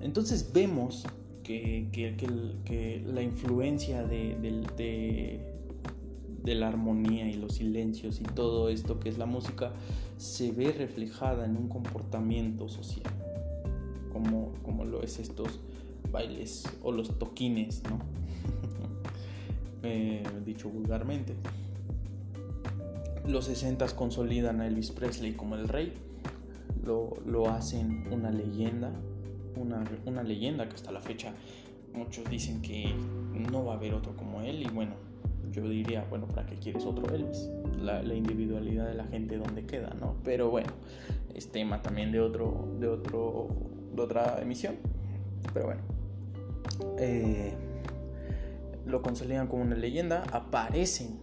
Entonces 0.00 0.52
vemos 0.52 1.04
que, 1.48 3.02
la 3.06 3.22
influencia 3.22 4.02
de, 4.04 4.36
de, 6.44 6.54
la 6.54 6.68
armonía 6.68 7.28
y 7.28 7.34
los 7.34 7.56
silencios 7.56 8.20
y 8.20 8.24
todo 8.24 8.70
esto 8.70 8.98
que 8.98 9.10
es 9.10 9.18
la 9.18 9.26
música 9.26 9.72
se 10.16 10.50
ve 10.50 10.72
reflejada 10.72 11.44
en 11.44 11.56
un 11.56 11.68
comportamiento 11.68 12.68
social, 12.68 13.12
como, 14.12 14.52
como 14.62 14.84
lo 14.84 15.02
es 15.02 15.18
estos 15.18 15.60
bailes 16.10 16.64
o 16.82 16.92
los 16.92 17.18
toquines, 17.18 17.82
¿no? 17.88 17.98
Eh, 19.84 20.24
dicho 20.44 20.68
vulgarmente. 20.68 21.36
Los 23.28 23.44
60 23.44 23.86
consolidan 23.94 24.60
a 24.60 24.66
Elvis 24.66 24.90
Presley 24.90 25.34
como 25.34 25.54
el 25.54 25.68
rey, 25.68 25.92
lo, 26.84 27.14
lo 27.24 27.48
hacen 27.48 28.12
una 28.12 28.32
leyenda, 28.32 28.90
una, 29.56 30.22
leyenda 30.22 30.68
que 30.68 30.74
hasta 30.74 30.92
la 30.92 31.00
fecha 31.00 31.32
muchos 31.94 32.28
dicen 32.30 32.62
que 32.62 32.94
no 33.50 33.64
va 33.64 33.74
a 33.74 33.76
haber 33.76 33.94
otro 33.94 34.16
como 34.16 34.42
él 34.42 34.62
y 34.62 34.68
bueno, 34.68 34.94
yo 35.52 35.68
diría, 35.68 36.04
bueno, 36.10 36.26
¿para 36.26 36.46
qué 36.46 36.56
quieres 36.56 36.84
otro 36.84 37.12
Elvis? 37.14 37.48
La, 37.80 38.02
individualidad 38.14 38.86
de 38.86 38.94
la 38.94 39.04
gente 39.04 39.38
donde 39.38 39.64
queda, 39.64 39.94
¿no? 40.00 40.16
Pero 40.24 40.50
bueno, 40.50 40.68
es 41.34 41.50
tema 41.50 41.82
también 41.82 42.12
de 42.12 42.20
otro, 42.20 42.68
de 42.78 42.88
otro, 42.88 43.48
de 43.94 44.02
otra 44.02 44.40
emisión. 44.42 44.76
Pero 45.54 45.66
bueno, 45.66 45.80
eh, 46.98 47.54
lo 48.86 49.02
consolidan 49.02 49.46
como 49.46 49.62
una 49.62 49.76
leyenda, 49.76 50.24
aparecen 50.32 51.18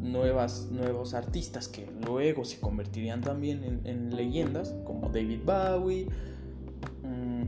nuevas, 0.00 0.68
nuevos 0.70 1.14
artistas 1.14 1.68
que 1.68 1.90
luego 2.06 2.44
se 2.44 2.60
convertirían 2.60 3.20
también 3.20 3.80
en 3.84 4.14
leyendas, 4.14 4.74
como 4.84 5.08
David 5.08 5.40
Bowie, 5.44 6.08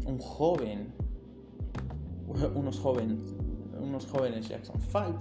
un 0.09 0.19
joven, 0.19 0.93
unos 2.55 2.81
jóvenes, 2.81 3.35
unos 3.79 4.07
jóvenes 4.07 4.49
Jackson 4.49 4.81
5 4.81 5.19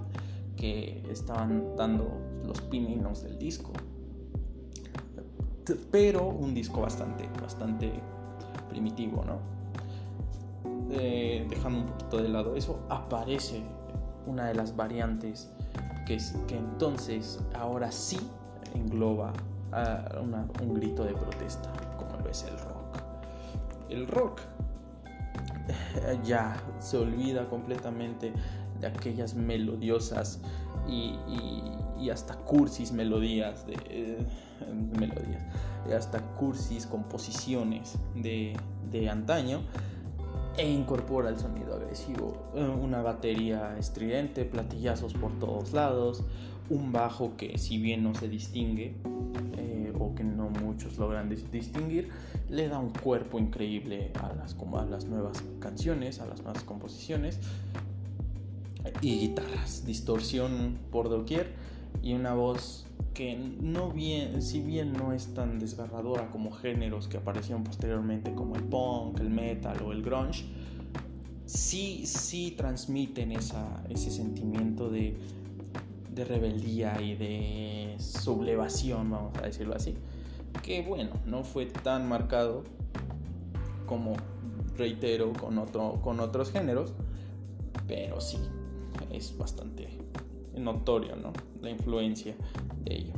que 0.56 1.04
estaban 1.10 1.76
dando 1.76 2.10
los 2.44 2.60
pininos 2.62 3.22
del 3.22 3.38
disco. 3.38 3.72
Pero 5.90 6.26
un 6.26 6.54
disco 6.54 6.80
bastante, 6.80 7.28
bastante 7.40 7.92
primitivo, 8.70 9.22
¿no? 9.24 9.38
Eh, 10.90 11.46
dejando 11.50 11.80
un 11.80 11.86
poquito 11.86 12.22
de 12.22 12.28
lado 12.30 12.56
eso, 12.56 12.80
aparece 12.88 13.62
una 14.26 14.46
de 14.46 14.54
las 14.54 14.74
variantes 14.74 15.50
que, 16.06 16.14
es, 16.14 16.34
que 16.46 16.56
entonces 16.56 17.38
ahora 17.54 17.92
sí 17.92 18.18
engloba 18.74 19.34
un 20.62 20.72
grito 20.74 21.04
de 21.04 21.12
protesta, 21.12 21.70
como 21.98 22.16
lo 22.24 22.30
es 22.30 22.42
el 22.44 22.58
rock. 22.58 23.02
El 23.90 24.06
rock 24.08 24.40
ya 26.24 26.56
se 26.78 26.98
olvida 26.98 27.48
completamente 27.48 28.32
de 28.80 28.86
aquellas 28.86 29.34
melodiosas 29.34 30.40
y, 30.88 31.14
hasta 32.10 32.36
cursis 32.36 32.92
melodías 32.92 33.66
de 33.66 33.76
eh, 33.90 34.18
melodías 34.98 35.42
hasta 35.94 36.20
cursis 36.36 36.86
composiciones 36.86 37.98
de, 38.14 38.56
de 38.90 39.10
antaño 39.10 39.62
e 40.56 40.68
incorpora 40.68 41.28
el 41.28 41.38
sonido 41.38 41.74
agresivo. 41.74 42.50
Eh, 42.54 42.64
una 42.64 43.02
batería 43.02 43.76
estridente 43.78 44.44
platillazos 44.44 45.14
por 45.14 45.38
todos 45.38 45.72
lados 45.72 46.24
un 46.70 46.92
bajo 46.92 47.36
que 47.36 47.56
si 47.56 47.78
bien 47.78 48.02
no 48.02 48.14
se 48.14 48.28
distingue 48.28 48.94
eh, 49.56 49.77
muchos 50.78 50.96
logran 50.96 51.28
distinguir, 51.28 52.08
le 52.48 52.68
da 52.68 52.78
un 52.78 52.90
cuerpo 52.90 53.40
increíble 53.40 54.12
a 54.14 54.32
las, 54.32 54.54
nuevas 55.06 55.42
canciones, 55.58 56.20
a 56.20 56.26
las 56.26 56.40
nuevas 56.44 56.62
composiciones. 56.62 57.40
Y 59.02 59.18
guitarras, 59.18 59.84
distorsión 59.84 60.78
por 60.92 61.08
doquier 61.08 61.52
y 62.00 62.12
una 62.12 62.32
voz 62.34 62.86
que 63.12 63.36
no 63.36 63.90
bien, 63.90 64.40
si 64.40 64.60
bien 64.60 64.92
no 64.92 65.12
es 65.12 65.34
tan 65.34 65.58
desgarradora 65.58 66.30
como 66.30 66.52
géneros 66.52 67.08
que 67.08 67.16
aparecieron 67.16 67.64
posteriormente 67.64 68.32
como 68.32 68.54
el 68.54 68.62
punk, 68.62 69.18
el 69.18 69.30
metal 69.30 69.82
o 69.82 69.90
el 69.90 70.02
grunge, 70.02 70.44
sí, 71.44 72.06
sí 72.06 72.54
transmiten 72.56 73.32
ese 73.32 74.10
sentimiento 74.12 74.88
de, 74.90 75.18
de 76.14 76.24
rebeldía 76.24 77.02
y 77.02 77.16
de 77.16 77.96
sublevación, 77.98 79.10
vamos 79.10 79.36
a 79.38 79.42
decirlo 79.42 79.74
así, 79.74 79.96
que 80.62 80.82
bueno, 80.82 81.10
no 81.26 81.44
fue 81.44 81.66
tan 81.66 82.08
marcado 82.08 82.64
como, 83.86 84.16
reitero, 84.76 85.32
con, 85.32 85.58
otro, 85.58 86.00
con 86.02 86.20
otros 86.20 86.52
géneros, 86.52 86.92
pero 87.86 88.20
sí, 88.20 88.38
es 89.10 89.36
bastante 89.36 89.88
notorio, 90.56 91.16
¿no? 91.16 91.32
La 91.62 91.70
influencia 91.70 92.34
de 92.84 92.96
ello. 92.96 93.14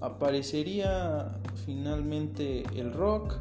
Aparecería 0.00 1.40
finalmente 1.66 2.62
el 2.76 2.92
rock, 2.92 3.36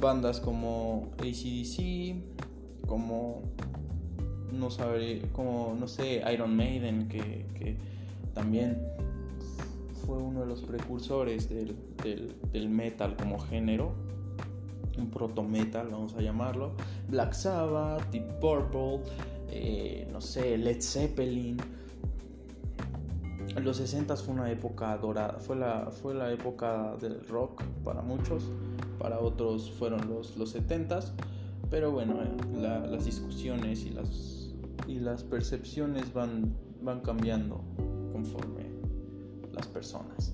bandas 0.00 0.40
como 0.40 1.10
ACDC, 1.18 2.16
como 2.86 3.42
no 4.52 4.70
sabré, 4.70 5.22
como 5.32 5.74
no 5.78 5.88
sé, 5.88 6.22
Iron 6.32 6.54
Maiden, 6.54 7.08
que, 7.08 7.76
también 8.34 8.82
fue 10.06 10.18
uno 10.18 10.40
de 10.40 10.46
los 10.46 10.62
precursores 10.62 11.48
del, 11.48 11.76
del 12.52 12.68
metal 12.68 13.16
como 13.16 13.38
género, 13.38 13.92
un 14.98 15.10
proto 15.10 15.42
metal, 15.42 15.88
vamos 15.90 16.14
a 16.14 16.20
llamarlo, 16.20 16.72
Black 17.08 17.32
Sabbath, 17.32 18.10
Deep 18.10 18.40
Purple, 18.40 19.00
eh, 19.48 20.08
no 20.12 20.20
sé, 20.20 20.58
Led 20.58 20.80
Zeppelin. 20.80 21.56
Los 23.62 23.76
60 23.76 24.16
fue 24.16 24.34
una 24.34 24.50
época 24.50 24.96
dorada, 24.96 25.38
fue 25.38 25.56
la, 25.56 25.90
fue 25.90 26.14
la 26.14 26.32
época 26.32 26.96
del 27.00 27.26
rock 27.26 27.62
para 27.84 28.00
muchos, 28.00 28.44
para 28.98 29.20
otros 29.20 29.70
fueron 29.70 30.08
los, 30.08 30.36
los 30.36 30.50
70 30.50 31.00
pero 31.72 31.90
bueno, 31.90 32.22
eh, 32.22 32.86
las 32.90 33.06
discusiones 33.06 33.86
y 33.86 33.90
las, 33.92 34.50
y 34.86 34.98
las 34.98 35.24
percepciones 35.24 36.12
van, 36.12 36.54
van 36.82 37.00
cambiando 37.00 37.64
conforme 38.12 38.61
las 39.52 39.66
personas. 39.66 40.32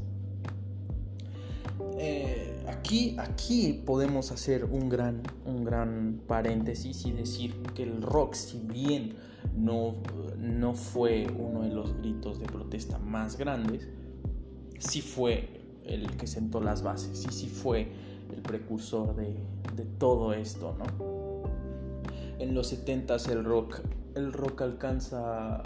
Eh, 1.99 2.65
aquí, 2.69 3.17
aquí 3.19 3.83
podemos 3.85 4.31
hacer 4.33 4.65
un 4.65 4.89
gran, 4.89 5.23
un 5.45 5.65
gran 5.65 6.21
paréntesis 6.27 7.07
y 7.07 7.13
decir 7.13 7.63
que 7.75 7.83
el 7.83 8.03
rock, 8.03 8.35
si 8.35 8.59
bien 8.61 9.17
no, 9.57 9.97
no 10.39 10.75
fue 10.75 11.27
uno 11.39 11.63
de 11.63 11.71
los 11.71 11.97
gritos 11.99 12.39
de 12.39 12.47
protesta 12.47 12.99
más 12.99 13.37
grandes, 13.37 13.89
sí 14.79 15.01
fue 15.01 15.61
el 15.85 16.17
que 16.17 16.27
sentó 16.27 16.61
las 16.61 16.83
bases, 16.83 17.25
y 17.25 17.33
sí 17.33 17.49
fue 17.49 17.89
el 18.35 18.43
precursor 18.43 19.17
de, 19.17 19.37
de 19.75 19.85
todo 19.99 20.33
esto, 20.33 20.77
¿no? 20.79 20.85
En 22.39 22.55
los 22.55 22.69
70 22.69 23.17
el 23.31 23.45
rock, 23.45 23.81
el 24.15 24.33
rock 24.33 24.63
alcanza, 24.63 25.63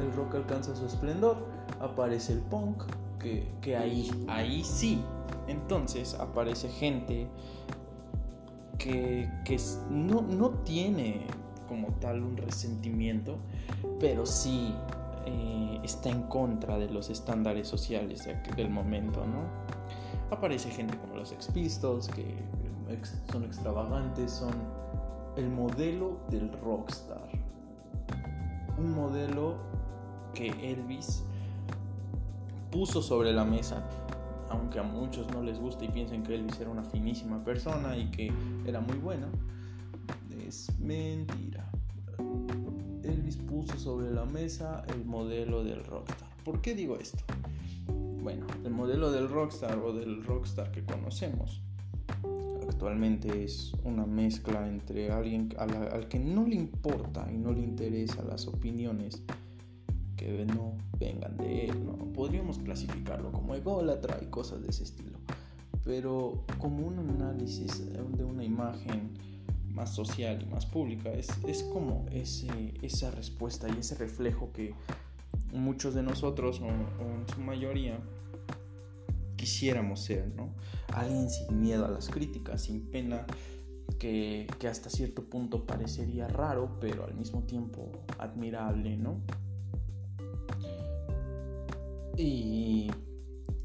el 0.00 0.12
rock 0.12 0.34
alcanza 0.34 0.74
su 0.74 0.86
esplendor, 0.86 1.36
aparece 1.82 2.34
el 2.34 2.40
punk, 2.40 2.84
que, 3.18 3.46
que 3.60 3.76
ahí, 3.76 4.10
ahí 4.28 4.64
sí 4.64 5.02
entonces 5.46 6.14
aparece 6.14 6.68
gente 6.68 7.28
que, 8.78 9.28
no, 9.90 10.50
tiene 10.64 11.26
como 11.68 11.88
tal 12.00 12.22
un 12.22 12.36
resentimiento, 12.36 13.36
pero 14.00 14.26
sí 14.26 14.74
eh, 15.26 15.80
está 15.84 16.10
en 16.10 16.22
contra 16.24 16.78
de 16.78 16.90
los 16.90 17.10
estándares 17.10 17.68
sociales 17.68 18.28
del 18.56 18.70
momento, 18.70 19.24
¿no? 19.24 19.44
Aparece 20.34 20.70
gente 20.70 20.96
como 20.98 21.16
los 21.16 21.30
Ex 21.32 21.48
Pistols, 21.48 22.08
que 22.08 22.34
son 23.30 23.44
extravagantes, 23.44 24.32
son 24.32 24.54
el 25.36 25.48
modelo 25.48 26.18
del 26.30 26.50
rockstar. 26.52 27.28
Un 28.78 28.92
modelo 28.94 29.56
que 30.34 30.48
Elvis 30.72 31.24
puso 32.72 33.02
sobre 33.02 33.32
la 33.32 33.44
mesa 33.44 33.86
aunque 34.52 34.78
a 34.78 34.82
muchos 34.82 35.30
no 35.30 35.42
les 35.42 35.58
guste 35.58 35.86
y 35.86 35.88
piensen 35.88 36.22
que 36.22 36.34
Elvis 36.34 36.60
era 36.60 36.70
una 36.70 36.84
finísima 36.84 37.42
persona 37.42 37.96
y 37.96 38.10
que 38.10 38.30
era 38.66 38.80
muy 38.80 38.98
bueno, 38.98 39.28
es 40.46 40.70
mentira. 40.78 41.70
Elvis 43.02 43.36
puso 43.36 43.78
sobre 43.78 44.12
la 44.12 44.26
mesa 44.26 44.84
el 44.94 45.06
modelo 45.06 45.64
del 45.64 45.82
rockstar. 45.84 46.28
¿Por 46.44 46.60
qué 46.60 46.74
digo 46.74 46.98
esto? 46.98 47.24
Bueno, 48.22 48.46
el 48.62 48.72
modelo 48.72 49.10
del 49.10 49.28
rockstar 49.28 49.78
o 49.78 49.94
del 49.94 50.22
rockstar 50.22 50.70
que 50.70 50.84
conocemos 50.84 51.62
actualmente 52.68 53.44
es 53.44 53.72
una 53.84 54.06
mezcla 54.06 54.66
entre 54.68 55.10
alguien 55.12 55.48
al 55.58 56.08
que 56.08 56.18
no 56.18 56.46
le 56.46 56.56
importa 56.56 57.28
y 57.32 57.36
no 57.36 57.52
le 57.52 57.60
interesa 57.60 58.22
las 58.22 58.46
opiniones 58.48 59.22
no 60.46 60.76
vengan 60.98 61.36
de 61.36 61.66
él, 61.66 61.84
¿no? 61.84 61.96
Podríamos 62.12 62.58
clasificarlo 62.58 63.32
como 63.32 63.54
ególatra 63.54 64.18
y 64.22 64.26
cosas 64.26 64.62
de 64.62 64.70
ese 64.70 64.84
estilo. 64.84 65.18
Pero 65.84 66.44
como 66.58 66.86
un 66.86 66.98
análisis 66.98 67.92
de 67.92 68.24
una 68.24 68.44
imagen 68.44 69.10
más 69.72 69.94
social 69.94 70.42
y 70.42 70.46
más 70.46 70.66
pública, 70.66 71.12
es, 71.12 71.28
es 71.46 71.62
como 71.64 72.06
ese, 72.12 72.74
esa 72.82 73.10
respuesta 73.10 73.68
y 73.68 73.78
ese 73.78 73.94
reflejo 73.96 74.52
que 74.52 74.74
muchos 75.52 75.94
de 75.94 76.02
nosotros, 76.02 76.60
o, 76.60 76.68
en 76.68 77.28
su 77.32 77.40
mayoría, 77.40 77.98
quisiéramos 79.36 80.00
ser, 80.00 80.28
¿no? 80.36 80.54
Alguien 80.92 81.28
sin 81.30 81.60
miedo 81.60 81.84
a 81.84 81.88
las 81.88 82.08
críticas, 82.08 82.62
sin 82.62 82.90
pena, 82.90 83.26
que, 83.98 84.46
que, 84.58 84.68
hasta 84.68 84.90
cierto 84.90 85.24
punto 85.24 85.66
parecería 85.66 86.28
raro, 86.28 86.78
pero 86.80 87.04
al 87.04 87.14
mismo 87.14 87.42
tiempo 87.42 87.90
admirable, 88.18 88.96
¿no? 88.96 89.20
Y 92.16 92.90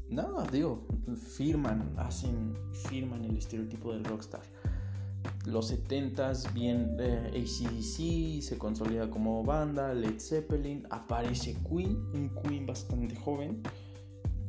nada, 0.08 0.46
digo, 0.50 0.86
firman, 1.36 1.94
hacen, 1.96 2.54
firman 2.88 3.24
el 3.24 3.36
estereotipo 3.36 3.92
del 3.92 4.04
rockstar. 4.04 4.42
Los 5.44 5.72
70s, 5.72 6.52
bien 6.52 6.96
eh, 6.98 7.30
ACDC, 7.30 8.42
se 8.42 8.58
consolida 8.58 9.10
como 9.10 9.44
banda, 9.44 9.94
Led 9.94 10.18
Zeppelin, 10.18 10.86
aparece 10.90 11.56
Queen, 11.68 11.96
un 12.14 12.30
Queen 12.42 12.66
bastante 12.66 13.14
joven, 13.16 13.62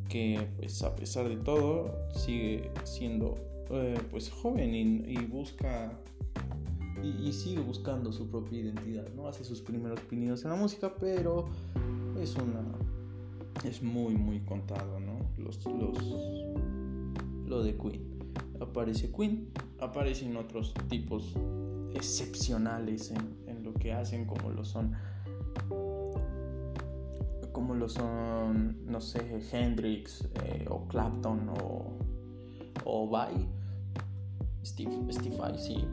que 0.08 0.48
pues 0.58 0.82
a 0.84 0.96
pesar 0.96 1.30
de 1.30 1.38
todo 1.38 2.10
sigue 2.14 2.72
siendo 2.84 3.36
eh, 3.70 4.00
pues 4.10 4.30
joven 4.30 4.74
y, 4.74 5.18
busca 5.26 5.92
y, 7.04 7.32
sigue 7.32 7.62
buscando 7.62 8.12
su 8.12 8.30
propia 8.30 8.60
identidad, 8.60 9.08
¿no? 9.16 9.28
Hace 9.28 9.44
sus 9.44 9.62
primeros 9.62 10.00
pininos 10.02 10.44
en 10.44 10.50
la 10.50 10.56
música, 10.56 10.94
pero 11.00 11.48
es 12.20 12.36
una 12.36 12.62
es 13.68 13.82
muy, 13.84 14.16
muy 14.16 14.40
contado, 14.42 15.00
¿no? 15.00 15.20
Los, 15.38 15.66
los, 15.66 15.98
lo 17.46 17.64
de 17.64 17.76
Queen. 17.78 18.20
Aparece 18.60 19.12
Queen, 19.12 19.50
aparecen 19.80 20.36
otros 20.38 20.74
tipos 20.88 21.34
excepcionales 21.94 23.12
en, 23.12 23.64
lo 23.64 23.74
que 23.74 23.92
hacen, 23.92 24.26
como 24.26 24.50
lo 24.50 24.64
son 24.64 24.96
como 27.52 27.76
lo 27.76 27.90
son, 27.90 28.86
no 28.86 29.02
sé, 29.02 29.42
Hendrix 29.52 30.28
eh, 30.46 30.66
o 30.70 30.88
Clapton 30.88 31.50
o, 31.50 31.98
o 32.86 33.10
Vai, 33.10 33.48
Steve, 34.64 34.92
Steve 35.12 35.58
sí. 35.58 35.86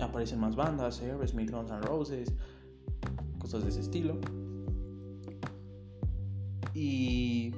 Aparecen 0.00 0.40
más 0.40 0.56
bandas, 0.56 1.00
Aerosmith, 1.00 1.50
Guns 1.50 1.70
N' 1.70 1.80
Roses, 1.82 2.34
cosas 3.38 3.62
de 3.62 3.70
ese 3.70 3.80
estilo. 3.80 4.18
Y, 6.78 7.54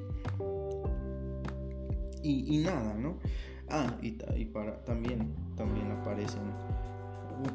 y, 2.23 2.59
nada, 2.59 2.95
¿no? 2.95 3.17
Ah, 3.69 3.93
y, 4.01 4.13
para, 4.45 4.85
también, 4.85 5.35
también 5.57 5.91
aparecen 5.91 6.43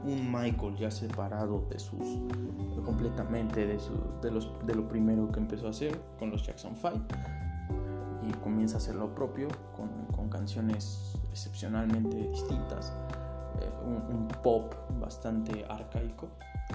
un, 0.06 0.30
Michael 0.30 0.76
ya 0.76 0.92
separado 0.92 1.66
de 1.70 1.80
sus 1.80 2.04
completamente 2.84 3.66
de, 3.66 3.80
su, 3.80 3.94
de, 4.22 4.32
los, 4.32 4.52
de 4.66 4.76
lo 4.76 4.90
primero 4.90 5.32
que 5.32 5.40
empezó 5.40 5.68
a 5.68 5.70
hacer 5.70 6.02
con 6.20 6.32
los 6.32 6.46
Jackson 6.46 6.76
5 6.76 7.00
y 8.28 8.32
comienza 8.44 8.76
a 8.76 8.80
hacer 8.80 8.96
lo 8.96 9.16
propio 9.16 9.48
con, 9.74 9.90
con 10.14 10.28
canciones 10.28 11.18
excepcionalmente 11.32 12.28
distintas 12.28 12.94
eh, 13.62 13.70
un, 13.86 14.16
un, 14.16 14.28
pop 14.28 14.74
bastante 15.00 15.66
arcaico 15.70 16.28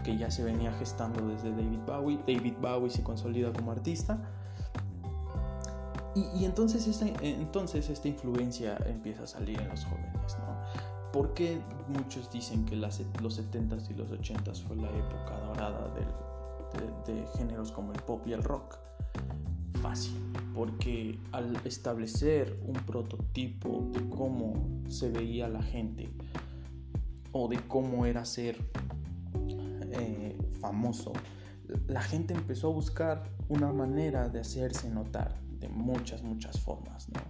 que 0.03 0.17
ya 0.17 0.31
se 0.31 0.45
venía 0.45 0.73
gestando 0.73 1.29
desde 1.29 1.51
David 1.51 1.81
Bowie 1.87 2.19
David 2.27 2.55
Bowie 2.61 2.91
se 2.91 3.03
consolida 3.03 3.53
como 3.53 3.73
artista 3.73 4.19
Y, 6.35 6.45
entonces, 6.45 6.87
esta, 6.87 7.07
entonces 7.23 7.89
esta 7.91 8.09
influencia 8.09 8.77
empieza 8.87 9.25
a 9.25 9.27
salir 9.27 9.61
en 9.61 9.69
los 9.69 9.85
jóvenes, 9.85 10.37
¿no? 10.41 11.13
¿Por 11.13 11.33
qué 11.35 11.61
muchos 11.89 12.31
dicen 12.31 12.65
que 12.65 12.77
los 12.77 13.01
70s 13.01 13.91
y 13.91 13.95
los 13.95 14.11
80s 14.11 14.63
fue 14.63 14.77
la 14.77 14.91
época 14.91 15.39
dorada 15.47 15.95
de, 15.95 17.13
de 17.13 17.27
géneros 17.37 17.73
como 17.73 17.93
el 17.93 18.03
pop 18.03 18.27
y 18.27 18.33
el 18.33 18.43
rock? 18.43 18.79
Fácil, 19.81 20.21
porque 20.55 21.19
al 21.33 21.57
establecer 21.65 22.59
un 22.67 22.75
prototipo 22.75 23.89
de 23.93 24.09
cómo 24.11 24.55
se 24.89 25.11
veía 25.11 25.49
la 25.49 25.63
gente 25.63 26.11
o 27.33 27.49
de 27.49 27.57
cómo 27.69 28.05
era 28.05 28.25
ser 28.25 28.59
eh, 29.93 30.37
famoso, 30.61 31.13
la 31.87 32.03
gente 32.03 32.35
empezó 32.35 32.69
a 32.69 32.73
buscar 32.73 33.31
una 33.49 33.73
manera 33.73 34.29
de 34.29 34.41
hacerse 34.41 34.91
notar 34.91 35.48
de 35.61 35.69
muchas, 35.69 36.23
muchas 36.23 36.59
formas, 36.61 37.09
¿no? 37.09 37.21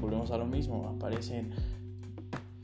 Volvemos 0.00 0.30
a 0.30 0.38
lo 0.38 0.46
mismo, 0.46 0.88
aparecen 0.88 1.52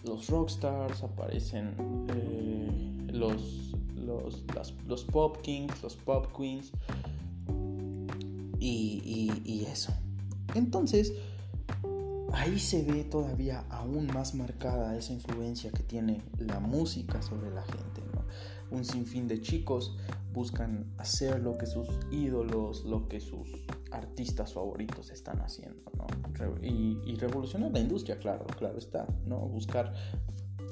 los 0.05 0.29
rockstars, 0.29 1.03
aparecen 1.03 1.75
eh, 2.15 3.13
los, 3.13 3.75
los, 3.95 4.45
los 4.87 5.05
pop 5.05 5.39
kings, 5.43 5.83
los 5.83 5.97
pop 5.97 6.27
queens 6.37 6.73
y, 8.59 9.33
y 9.45 9.65
eso. 9.65 9.93
Entonces, 10.55 11.13
ahí 12.33 12.59
se 12.59 12.83
ve 12.83 13.05
todavía 13.05 13.65
aún 13.71 14.07
más 14.09 14.35
marcada 14.35 14.97
esa 14.97 15.13
influencia 15.13 15.71
que 15.71 15.83
tiene 15.83 16.23
la 16.39 16.61
música 16.61 17.23
sobre 17.23 17.51
la 17.51 17.63
gente. 17.63 18.03
¿no? 18.15 18.77
Un 18.77 18.85
sinfín 18.85 19.29
de 19.29 19.41
chicos 19.41 19.97
buscan 20.33 20.93
hacer 20.99 21.41
lo 21.41 21.59
que 21.59 21.67
sus 21.67 21.89
ídolos, 22.11 22.85
lo 22.85 23.09
que 23.09 23.21
sus 23.21 23.49
artistas 23.93 24.53
favoritos 24.53 25.11
están 25.11 25.41
haciendo, 25.41 25.91
¿no? 25.97 26.07
Y, 26.63 27.15
revolucionar 27.17 27.71
la 27.71 27.79
industria, 27.79 28.19
claro, 28.19 28.47
claro 28.59 28.79
está, 28.79 29.07
¿no? 29.27 29.39
Buscar 29.39 29.93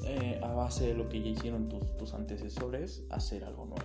eh, 0.04 0.40
a 0.42 0.52
base 0.52 0.88
de 0.88 0.94
lo 0.94 1.08
que 1.08 1.22
ya 1.22 1.28
hicieron 1.28 1.68
tus, 1.68 2.14
antecesores, 2.14 3.04
hacer 3.10 3.44
algo 3.44 3.66
nuevo. 3.66 3.84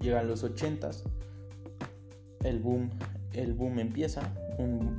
Llegan 0.00 0.28
los 0.28 0.44
80s, 0.44 1.02
el 2.44 2.60
boom, 2.60 2.90
el 3.32 3.54
boom 3.54 3.78
empieza, 3.78 4.32
un, 4.58 4.94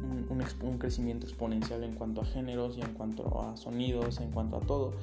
crecimiento 0.79 1.25
exponencial 1.25 1.83
en 1.83 1.95
cuanto 1.95 2.21
a 2.21 2.25
géneros 2.25 2.77
y 2.77 2.81
en 2.81 2.93
cuanto 2.93 3.41
a 3.41 3.55
sonidos, 3.55 4.19
en 4.19 4.31
cuanto 4.31 4.57
a 4.57 4.59
todo. 4.59 4.93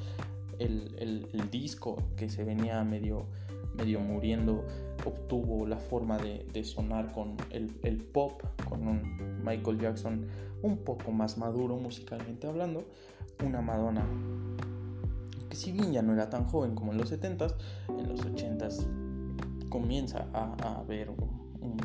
El, 0.59 0.95
el, 0.99 1.29
el 1.33 1.51
disco 1.51 1.97
que 2.17 2.29
se 2.29 2.45
venía 2.45 2.85
medio 2.85 3.27
medio 3.75 4.01
muriendo, 4.01 4.65
obtuvo 5.05 5.67
la 5.67 5.77
forma 5.77 6.19
de, 6.19 6.65
sonar 6.65 7.13
con 7.13 7.37
el, 7.51 7.97
pop, 7.99 8.43
con 8.69 8.87
un 8.87 9.43
Michael 9.45 9.79
Jackson 9.79 10.27
un 10.63 10.79
poco 10.79 11.11
más 11.11 11.39
maduro 11.39 11.77
musicalmente 11.77 12.47
hablando, 12.47 12.85
una 13.45 13.61
Madonna 13.61 14.07
que 15.49 15.57
si 15.57 15.71
bien 15.71 15.93
ya 15.93 16.01
no 16.01 16.15
era 16.15 16.31
tan 16.31 16.47
joven 16.47 16.75
como 16.75 16.93
en 16.93 16.99
los 16.99 17.13
70s, 17.13 17.55
en 17.99 18.09
los 18.09 18.25
80s 18.25 19.69
comienza 19.69 20.27
a, 20.33 20.83
ver 20.89 21.11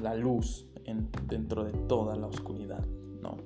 la 0.02 0.16
luz 0.16 0.68
en, 0.86 1.10
dentro 1.28 1.66
de 1.66 1.74
toda 1.74 2.16
la 2.16 2.28
oscuridad, 2.28 2.86
¿no? 3.22 3.38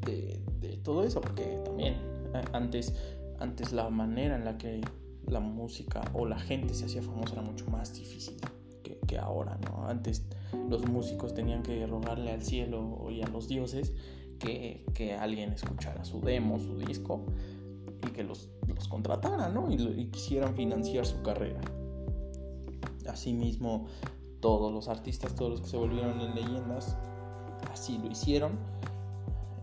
De, 0.00 0.40
de 0.60 0.78
todo 0.78 1.04
eso, 1.04 1.20
porque 1.20 1.60
también 1.64 1.94
eh, 2.32 2.44
antes, 2.52 2.94
antes 3.38 3.72
la 3.72 3.90
manera 3.90 4.36
en 4.36 4.44
la 4.44 4.56
que 4.56 4.80
la 5.28 5.40
música 5.40 6.02
o 6.14 6.26
la 6.26 6.38
gente 6.38 6.74
se 6.74 6.86
hacía 6.86 7.02
famosa 7.02 7.34
era 7.34 7.42
mucho 7.42 7.66
más 7.66 7.94
difícil 7.94 8.36
que, 9.06 9.18
ahora, 9.18 9.58
¿no? 9.64 9.86
Antes 9.86 10.24
los 10.68 10.86
músicos 10.88 11.34
tenían 11.34 11.62
que 11.62 11.86
rogarle 11.86 12.32
al 12.32 12.42
cielo 12.42 13.06
y 13.10 13.22
a 13.22 13.28
los 13.28 13.48
dioses 13.48 13.92
que, 14.38 14.84
que 14.94 15.14
alguien 15.14 15.52
escuchara 15.52 16.04
su 16.04 16.20
demo, 16.20 16.58
su 16.58 16.76
disco 16.76 17.24
y 18.06 18.10
que 18.10 18.24
los, 18.24 18.50
los 18.66 18.88
contratara, 18.88 19.48
¿no? 19.48 19.70
Y, 19.70 20.06
quisieran 20.10 20.54
financiar 20.54 21.06
su 21.06 21.22
carrera. 21.22 21.60
Asimismo, 23.08 23.86
todos 24.40 24.72
los 24.72 24.88
artistas, 24.88 25.34
todos 25.34 25.52
los 25.52 25.60
que 25.62 25.68
se 25.68 25.76
volvieron 25.76 26.20
en 26.20 26.34
leyendas, 26.34 26.96
así 27.72 27.98
lo 27.98 28.10
hicieron. 28.10 28.58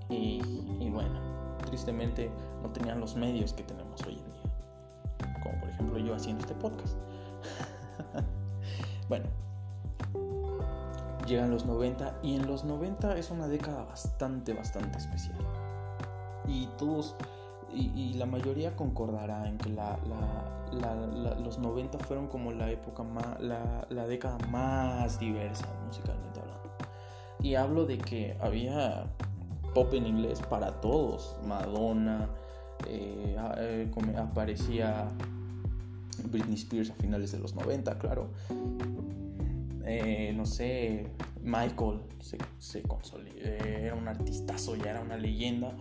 Y, 0.09 0.41
y 0.79 0.89
bueno, 0.89 1.57
tristemente 1.65 2.29
no 2.61 2.69
tenían 2.71 2.99
los 2.99 3.15
medios 3.15 3.53
que 3.53 3.63
tenemos 3.63 4.01
hoy 4.03 4.13
en 4.13 4.31
día 4.31 4.42
ejemplo 5.73 5.99
yo 5.99 6.15
haciendo 6.15 6.41
este 6.41 6.55
podcast. 6.55 6.97
bueno, 9.09 9.25
llegan 11.27 11.51
los 11.51 11.65
90 11.65 12.19
y 12.23 12.35
en 12.35 12.47
los 12.47 12.63
90 12.63 13.17
es 13.17 13.31
una 13.31 13.47
década 13.47 13.83
bastante, 13.85 14.53
bastante 14.53 14.97
especial. 14.97 15.37
Y 16.47 16.67
todos, 16.77 17.15
y, 17.73 18.13
la 18.15 18.25
mayoría 18.25 18.75
concordará 18.75 19.47
en 19.47 19.57
que 19.57 19.69
la, 19.69 19.97
los 21.43 21.59
90 21.59 21.97
fueron 21.99 22.27
como 22.27 22.51
la 22.51 22.69
época 22.69 23.03
más, 23.03 23.39
la, 23.39 24.05
década 24.07 24.37
más 24.49 25.19
diversa 25.19 25.67
musicalmente 25.85 26.39
hablando. 26.39 26.69
Y 27.41 27.55
hablo 27.55 27.85
de 27.85 27.97
que 27.97 28.37
había 28.41 29.05
pop 29.73 29.93
en 29.93 30.05
inglés 30.05 30.41
para 30.41 30.81
todos, 30.81 31.35
Madonna, 31.45 32.29
eh, 32.87 33.35
eh, 33.57 33.91
aparecía 34.17 35.07
Britney 36.29 36.55
Spears 36.55 36.89
a 36.89 36.93
finales 36.95 37.31
de 37.31 37.39
los 37.39 37.55
90, 37.55 37.97
claro. 37.99 38.31
Eh, 39.85 40.33
no 40.35 40.45
sé, 40.45 41.07
Michael 41.41 41.99
se, 42.19 42.37
se 42.57 42.81
consolidó, 42.83 43.35
era 43.45 43.95
un 43.95 44.07
artistazo, 44.07 44.75
ya 44.75 44.91
era 44.91 45.01
una 45.01 45.17
leyenda. 45.17 45.73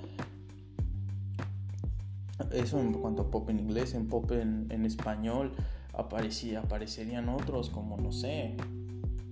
Eso 2.51 2.81
en 2.81 2.93
cuanto 2.93 3.23
a 3.23 3.31
pop 3.31 3.49
en 3.51 3.61
inglés, 3.61 3.95
en 3.95 4.09
pop 4.09 4.31
en, 4.33 4.85
español 4.85 5.53
aparecía, 5.93 6.61
aparecerían 6.61 7.29
otros 7.29 7.71
como, 7.71 7.97
no 7.97 8.13
sé, 8.13 8.57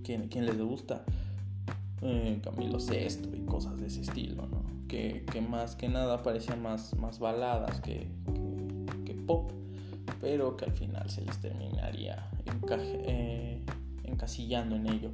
¿quién, 0.03 0.27
quién 0.29 0.45
les 0.45 0.57
gusta? 0.59 1.03
Eh, 2.01 2.39
Camilo 2.43 2.79
Sesto 2.79 3.29
y 3.35 3.41
cosas 3.41 3.79
de 3.79 3.87
ese 3.87 4.01
estilo, 4.01 4.47
¿no? 4.47 4.63
Que, 4.87 5.23
más 5.49 5.75
que 5.75 5.87
nada 5.87 6.21
parecían 6.23 6.61
más, 6.61 6.95
más 6.97 7.19
baladas 7.19 7.79
que, 7.81 8.07
que, 9.05 9.13
pop, 9.13 9.51
pero 10.21 10.55
que 10.55 10.65
al 10.65 10.71
final 10.71 11.09
se 11.09 11.21
les 11.21 11.37
terminaría 11.41 12.29
eh, 12.79 13.61
encasillando 14.03 14.75
en 14.75 14.87
ello. 14.87 15.11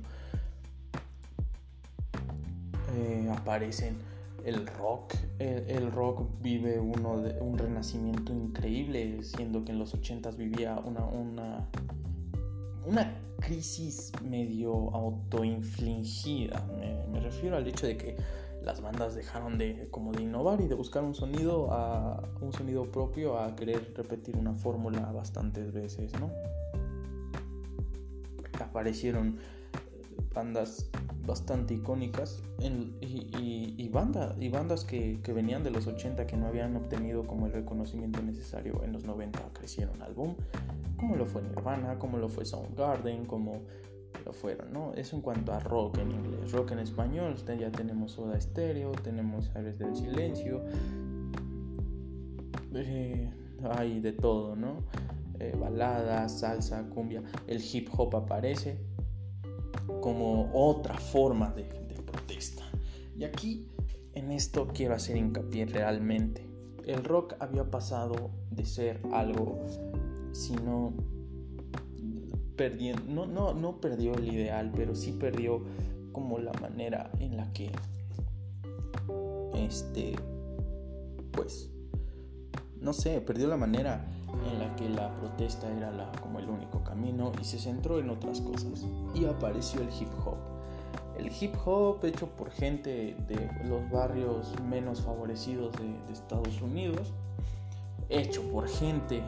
Eh, 2.96 3.30
aparecen 3.32 3.98
el 4.46 4.68
rock. 4.68 5.16
El, 5.40 5.92
rock 5.92 6.30
vive 6.42 6.80
uno 6.80 7.24
un 7.42 7.58
renacimiento 7.58 8.34
increíble, 8.34 9.24
siendo 9.24 9.64
que 9.64 9.72
en 9.72 9.80
los 9.80 9.96
80s 9.96 10.36
vivía 10.36 10.78
una, 10.78 11.06
una, 11.06 11.70
una 12.86 13.14
crisis 13.40 14.12
medio 14.24 14.94
autoinfligida. 14.94 16.66
Me, 17.12 17.20
refiero 17.20 17.58
al 17.58 17.68
hecho 17.68 17.88
de 17.88 17.98
que 17.98 18.18
las 18.68 18.82
bandas 18.82 19.16
dejaron 19.16 19.58
de 19.58 19.88
como 19.92 20.12
de 20.12 20.24
innovar 20.24 20.60
y 20.60 20.68
de 20.68 20.76
buscar 20.76 21.02
un 21.02 21.16
sonido 21.16 21.72
a 21.72 22.22
un 22.42 22.52
sonido 22.52 22.92
propio 22.92 23.40
a 23.40 23.56
querer 23.56 23.94
repetir 23.96 24.36
una 24.36 24.54
fórmula 24.54 25.10
bastantes 25.14 25.72
veces, 25.72 26.12
¿no? 26.20 26.30
Aparecieron 28.60 29.38
bandas 30.36 30.90
bastante 31.26 31.76
icónicas 31.76 32.44
y, 32.60 33.74
y 33.78 33.90
bandas 33.90 34.84
que, 34.84 35.22
que, 35.24 35.32
venían 35.32 35.64
de 35.64 35.72
los 35.72 35.88
80 35.88 36.28
que 36.28 36.36
no 36.36 36.48
habían 36.48 36.76
obtenido 36.76 37.26
como 37.26 37.46
el 37.46 37.54
reconocimiento 37.54 38.22
necesario 38.22 38.84
en 38.84 38.92
los 38.92 39.06
90 39.06 39.40
crecieron 39.54 40.02
al 40.02 40.14
boom, 40.14 40.36
como 40.98 41.16
lo 41.16 41.26
fue 41.26 41.42
Nirvana, 41.42 41.98
como 42.00 42.18
lo 42.18 42.28
fue 42.28 42.44
Soundgarden, 42.44 43.26
como 43.26 43.62
lo 44.26 44.34
fueron, 44.34 44.74
¿no? 44.74 44.94
Eso 44.94 45.16
en 45.16 45.22
cuanto 45.22 45.54
a 45.54 45.60
rock 45.60 46.00
en 46.00 46.12
inglés. 46.12 46.52
Rock 46.52 46.72
en 46.72 46.80
español, 46.80 47.36
ya 47.60 47.72
tenemos 47.72 48.14
Soda 48.14 48.40
Stereo, 48.40 48.92
tenemos 48.92 49.50
Ares 49.56 49.80
del 49.80 49.96
Silencio, 49.96 50.64
eh, 52.74 53.32
hay 53.72 54.00
de 54.00 54.14
todo, 54.14 54.56
¿no? 54.56 54.84
Eh, 55.40 55.56
baladas, 55.60 56.40
salsa, 56.40 56.90
cumbia, 56.90 57.22
el 57.48 57.62
hip 57.62 57.90
hop 57.96 58.16
aparece 58.16 58.78
como 60.02 60.52
otra 60.54 60.96
forma 60.96 61.54
de, 61.54 61.66
protesta. 62.06 62.64
Y 63.18 63.24
aquí 63.24 63.68
en 64.14 64.32
esto 64.32 64.68
quiero 64.74 64.96
hacer 64.96 65.18
hincapié 65.18 65.66
realmente. 65.66 66.48
El 66.86 67.04
rock 67.04 67.36
había 67.40 67.70
pasado 67.70 68.32
de 68.52 68.66
ser 68.66 69.02
algo, 69.12 69.60
sino 70.32 70.94
no, 73.08 73.26
no, 73.26 73.54
no 73.54 73.80
perdió 73.80 74.16
el 74.16 74.34
ideal, 74.34 74.72
pero 74.76 74.96
sí 74.96 75.12
perdió 75.12 75.62
como 76.12 76.40
la 76.40 76.52
manera 76.54 77.12
en 77.20 77.38
la 77.38 77.52
que, 77.54 77.72
este, 79.56 80.16
pues, 81.32 81.70
no 82.82 82.94
sé, 82.94 83.22
perdió 83.22 83.48
la 83.48 83.58
manera 83.58 84.06
en 84.52 84.60
la 84.60 84.76
que 84.76 84.90
la 84.90 85.16
protesta 85.18 85.72
era 85.72 85.92
la, 85.92 86.12
como 86.22 86.40
el 86.40 86.50
único 86.50 86.84
camino 86.84 87.32
y 87.40 87.44
se 87.44 87.60
centró 87.60 88.00
en 88.00 88.10
otras 88.10 88.42
cosas. 88.42 88.86
Y 89.14 89.26
apareció 89.26 89.82
el 89.82 89.90
hip 89.90 90.10
hop. 90.26 90.38
el 91.18 91.32
hip 91.40 91.54
hop 91.66 92.04
hecho 92.06 92.28
por 92.28 92.52
gente 92.52 93.16
de 93.28 93.50
los 93.68 93.90
barrios 93.92 94.54
menos 94.70 95.02
favorecidos 95.02 95.74
de, 95.78 96.14
Estados 96.14 96.62
Unidos, 96.62 97.14
hecho 98.10 98.42
por 98.52 98.68
gente 98.68 99.22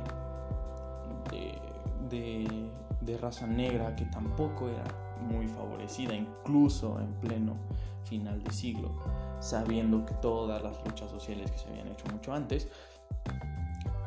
de, 2.10 3.18
raza 3.20 3.48
negra 3.48 3.96
que 3.96 4.06
tampoco 4.06 4.70
era 4.70 4.84
muy 5.20 5.48
favorecida, 5.48 6.14
incluso 6.14 7.00
en 7.00 7.12
pleno 7.16 7.56
final 8.04 8.44
de 8.44 8.52
siglo, 8.52 8.92
sabiendo 9.40 10.06
que 10.06 10.14
todas 10.16 10.62
las 10.62 10.78
luchas 10.86 11.10
sociales 11.10 11.50
que 11.52 11.58
se 11.58 11.68
habían 11.70 11.88
hecho 11.88 12.06
mucho 12.12 12.34
antes, 12.34 12.68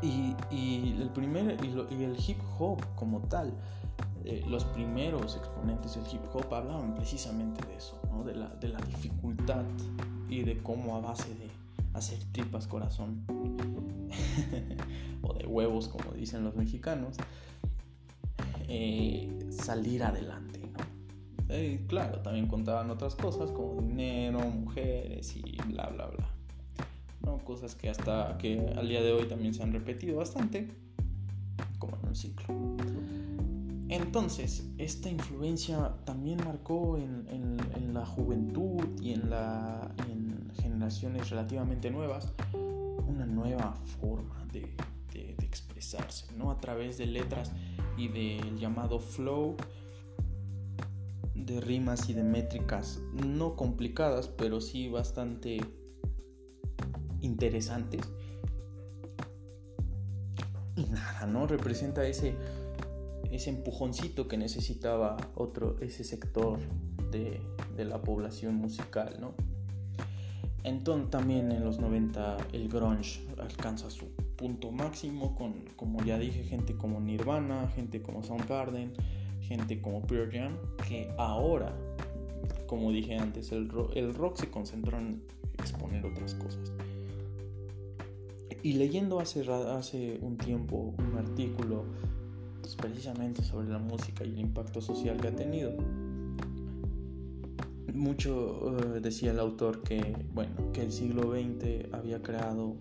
y, 0.03 0.35
el 1.01 1.11
primer 1.11 1.59
y, 1.65 2.05
el 2.05 2.17
hip 2.27 2.39
hop 2.59 2.81
como 2.97 3.21
tal 3.21 3.53
eh, 4.25 4.45
los 4.49 4.65
primeros 4.65 5.37
exponentes 5.37 5.95
del 5.95 6.05
hip 6.13 6.23
hop 6.33 6.53
hablaban 6.53 6.95
precisamente 6.95 7.65
de 7.67 7.77
eso, 7.77 8.01
de, 8.25 8.35
la, 8.35 8.49
de 8.49 8.69
la 8.69 8.81
dificultad 8.81 9.65
y 10.29 10.43
de 10.43 10.63
cómo 10.63 10.97
a 10.97 11.01
base 11.01 11.35
de 11.35 11.49
hacer 11.95 12.19
tripas 12.33 12.67
corazón 12.67 13.25
o 15.23 15.35
de 15.35 15.47
huevos 15.47 15.89
como 15.89 16.13
dicen 16.13 16.45
los 16.45 16.55
mexicanos 16.55 17.17
eh, 18.75 19.29
salir 19.51 20.03
adelante 20.03 20.61
eh, 21.49 21.85
claro 21.89 22.21
también 22.21 22.47
contaban 22.47 22.91
otras 22.91 23.15
cosas 23.15 23.51
como 23.51 23.83
dinero 23.83 24.41
mujeres 24.41 25.37
y 25.37 25.59
bla 25.67 25.89
bla 25.89 26.07
bla 26.07 26.31
¿no? 27.27 27.39
cosas 27.45 27.75
que 27.75 27.91
hasta 27.91 28.39
que 28.39 28.73
al 28.77 28.89
día 28.89 29.03
de 29.03 29.13
hoy 29.13 29.27
también 29.27 29.53
se 29.53 29.63
han 29.63 29.73
repetido 29.73 30.17
bastante 30.17 30.69
como 31.79 31.97
en 31.97 32.09
un 32.09 32.17
ciclo 32.17 32.47
entonces, 33.93 34.67
esta 34.79 35.11
influencia 35.11 35.93
también 36.07 36.39
marcó 36.47 36.97
en, 36.97 37.59
la 37.93 38.07
juventud 38.07 38.83
y 39.03 39.13
en, 39.13 39.29
la, 39.29 39.95
en 40.09 40.51
generaciones 40.63 41.29
relativamente 41.29 41.91
nuevas 41.91 42.33
una 43.07 43.27
nueva 43.27 43.75
forma 44.01 44.47
de, 44.51 44.75
expresarse, 45.43 46.35
¿no? 46.39 46.51
A 46.51 46.59
través 46.59 46.97
de 46.97 47.05
letras 47.05 47.53
y 47.97 48.09
del 48.09 48.59
llamado 48.59 48.99
flow, 48.99 49.57
de 51.35 51.61
rimas 51.61 52.09
y 52.09 52.15
de 52.15 52.23
métricas 52.23 53.01
no 53.13 53.57
complicadas, 53.57 54.29
pero 54.29 54.61
sí 54.61 54.89
bastante 54.89 55.59
interesantes. 57.21 58.03
Y 60.77 60.85
nada, 60.85 61.27
¿no? 61.27 61.47
Representa 61.47 62.07
ese 62.07 62.35
ese 63.33 63.49
empujoncito 63.49 64.29
que 64.29 64.37
necesitaba 64.37 65.17
otro, 65.35 65.77
ese 65.81 66.05
sector 66.05 66.59
de, 67.11 67.41
la 67.79 68.01
población 68.01 68.55
musical, 68.55 69.17
¿no? 69.19 69.35
Entonces 70.63 71.11
también 71.11 71.51
en 71.51 71.65
los 71.65 71.81
90 71.81 72.37
el 72.53 72.69
grunge 72.69 73.27
alcanza 73.41 73.91
su 73.91 74.11
punto 74.43 74.73
máximo 74.73 75.37
con, 75.37 75.55
como 75.77 76.03
ya 76.03 76.19
dije, 76.19 76.43
gente 76.43 76.77
como 76.77 76.99
Nirvana, 76.99 77.69
gente 77.77 78.03
como 78.03 78.25
Soundgarden, 78.25 78.93
gente 79.41 79.81
como 79.81 80.03
Pearl 80.03 80.33
Jam, 80.33 80.57
que 80.89 81.09
ahora, 81.17 81.73
como 82.67 82.91
dije 82.91 83.17
antes, 83.17 83.53
el 83.53 83.71
el 83.95 84.13
rock 84.13 84.39
se 84.39 84.51
concentró 84.51 84.99
en 84.99 85.23
exponer 85.61 86.05
otras 86.05 86.35
cosas. 86.35 86.73
Y 88.65 88.73
leyendo 88.73 89.21
hace, 89.21 89.49
hace 89.49 90.19
un 90.21 90.37
tiempo 90.39 90.93
un 90.99 91.19
artículo 91.19 91.85
precisamente 92.81 93.45
sobre 93.45 93.69
la 93.69 93.79
música 93.79 94.25
y 94.25 94.31
el 94.31 94.41
impacto 94.41 94.81
social 94.81 95.21
que 95.21 95.29
ha 95.29 95.37
tenido. 95.37 95.73
Mucho 97.95 98.77
eh, 98.97 99.01
decía 99.01 99.31
el 99.31 99.39
autor 99.39 99.83
que, 99.83 100.17
bueno, 100.35 100.73
que 100.73 100.83
el 100.83 100.91
siglo 100.91 101.31
XX 101.33 101.93
había 101.93 102.23
creado 102.23 102.75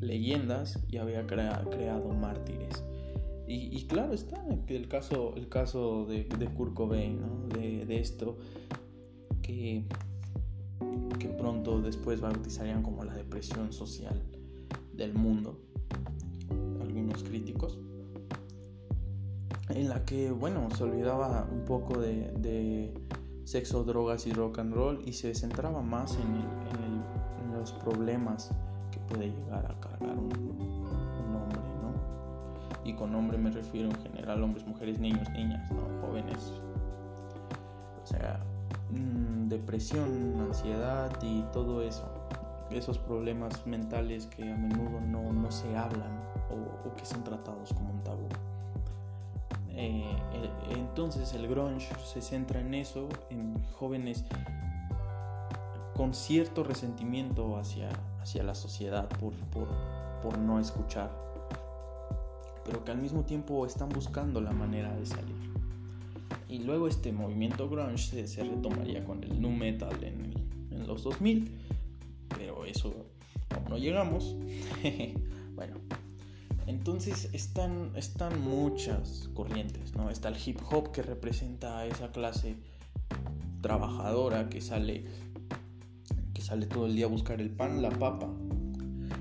leyendas 0.00 0.78
y 0.88 0.98
había 0.98 1.26
creado 1.26 2.10
mártires. 2.10 2.82
Y, 3.46 3.84
claro 3.86 4.14
está 4.14 4.42
el 4.68 4.88
caso, 4.88 5.34
el 5.36 5.48
caso 5.48 6.06
de, 6.06 6.24
de 6.24 6.46
Kurt 6.46 6.72
Cobain, 6.72 7.20
de, 7.50 7.98
esto 7.98 8.38
que, 9.42 9.84
que 11.18 11.28
pronto 11.28 11.82
después 11.82 12.22
bautizarían 12.22 12.82
como 12.82 13.04
la 13.04 13.14
depresión 13.14 13.72
social 13.72 14.22
del 14.94 15.12
mundo, 15.12 15.60
algunos 16.80 17.22
críticos 17.22 17.78
en 19.68 19.88
la 19.88 20.04
que, 20.04 20.30
bueno, 20.30 20.68
se 20.76 20.84
olvidaba 20.84 21.48
un 21.50 21.64
poco 21.64 21.98
de, 21.98 22.92
sexo, 23.44 23.84
drogas 23.84 24.26
y 24.26 24.32
rock 24.32 24.58
and 24.58 24.74
roll 24.74 25.02
y 25.04 25.12
se 25.12 25.34
centraba 25.34 25.82
más 25.82 26.16
en, 26.16 26.64
los 27.52 27.72
problemas 27.72 28.50
puede 29.08 29.30
llegar 29.30 29.64
a 29.66 29.80
cargar 29.80 30.16
un, 30.16 30.30
hombre, 31.34 31.60
¿no? 31.82 32.84
Y 32.84 32.94
con 32.94 33.14
hombre 33.14 33.38
me 33.38 33.50
refiero 33.50 33.88
en 33.88 34.00
general 34.02 34.42
hombres, 34.42 34.66
mujeres, 34.66 34.98
niños, 34.98 35.28
niñas, 35.30 35.70
¿no? 35.70 36.06
Jóvenes. 36.06 36.52
O 38.02 38.06
sea, 38.06 38.40
mm, 38.90 39.48
depresión, 39.48 40.40
ansiedad 40.40 41.10
y 41.22 41.42
todo 41.52 41.82
eso. 41.82 42.08
Esos 42.70 42.98
problemas 42.98 43.66
mentales 43.66 44.26
que 44.26 44.50
a 44.50 44.56
menudo 44.56 45.00
no, 45.00 45.50
se 45.50 45.76
hablan 45.76 46.12
o 46.50 46.94
que 46.96 47.04
son 47.04 47.22
tratados 47.22 47.72
como 47.72 47.90
un 47.92 48.02
tabú. 48.02 48.28
Eh, 49.76 50.16
entonces 50.70 51.34
el 51.34 51.48
grunge 51.48 51.88
se 52.04 52.22
centra 52.22 52.60
en 52.60 52.74
eso, 52.74 53.08
en 53.30 53.60
jóvenes 53.72 54.24
con 55.96 56.14
cierto 56.14 56.62
resentimiento 56.62 57.56
hacia, 57.56 57.88
hacia 58.24 58.42
la 58.42 58.54
sociedad 58.54 59.06
por, 59.20 59.34
por, 60.22 60.38
no 60.38 60.58
escuchar, 60.58 61.10
pero 62.64 62.82
que 62.82 62.90
al 62.90 62.96
mismo 62.96 63.24
tiempo 63.24 63.66
están 63.66 63.90
buscando 63.90 64.40
la 64.40 64.52
manera 64.52 64.96
de 64.96 65.04
salir. 65.04 65.36
Y 66.48 66.60
luego 66.60 66.88
este 66.88 67.12
movimiento 67.12 67.68
grunge 67.68 68.26
se, 68.26 68.42
retomaría 68.42 69.04
con 69.04 69.22
el 69.22 69.42
nu 69.42 69.50
metal 69.50 70.02
en, 70.02 70.32
en 70.70 70.86
los 70.86 71.04
2000, 71.04 71.52
pero 72.38 72.64
eso 72.64 72.94
no 73.68 73.76
llegamos. 73.76 74.34
bueno, 75.54 75.76
entonces 76.66 77.28
están, 77.34 77.92
están 77.94 78.40
muchas 78.40 79.28
corrientes, 79.34 79.94
¿no? 79.94 80.08
Está 80.08 80.28
el 80.28 80.36
hip 80.42 80.60
hop 80.70 80.92
que 80.92 81.02
representa 81.02 81.80
a 81.80 81.86
esa 81.86 82.10
clase 82.10 82.56
trabajadora 83.60 84.48
que 84.48 84.62
sale, 84.62 85.04
sale 86.44 86.66
todo 86.66 86.84
el 86.86 86.94
día 86.94 87.06
a 87.06 87.08
buscar 87.08 87.40
el 87.40 87.50
pan, 87.50 87.80
la 87.80 87.88
papa. 87.88 88.28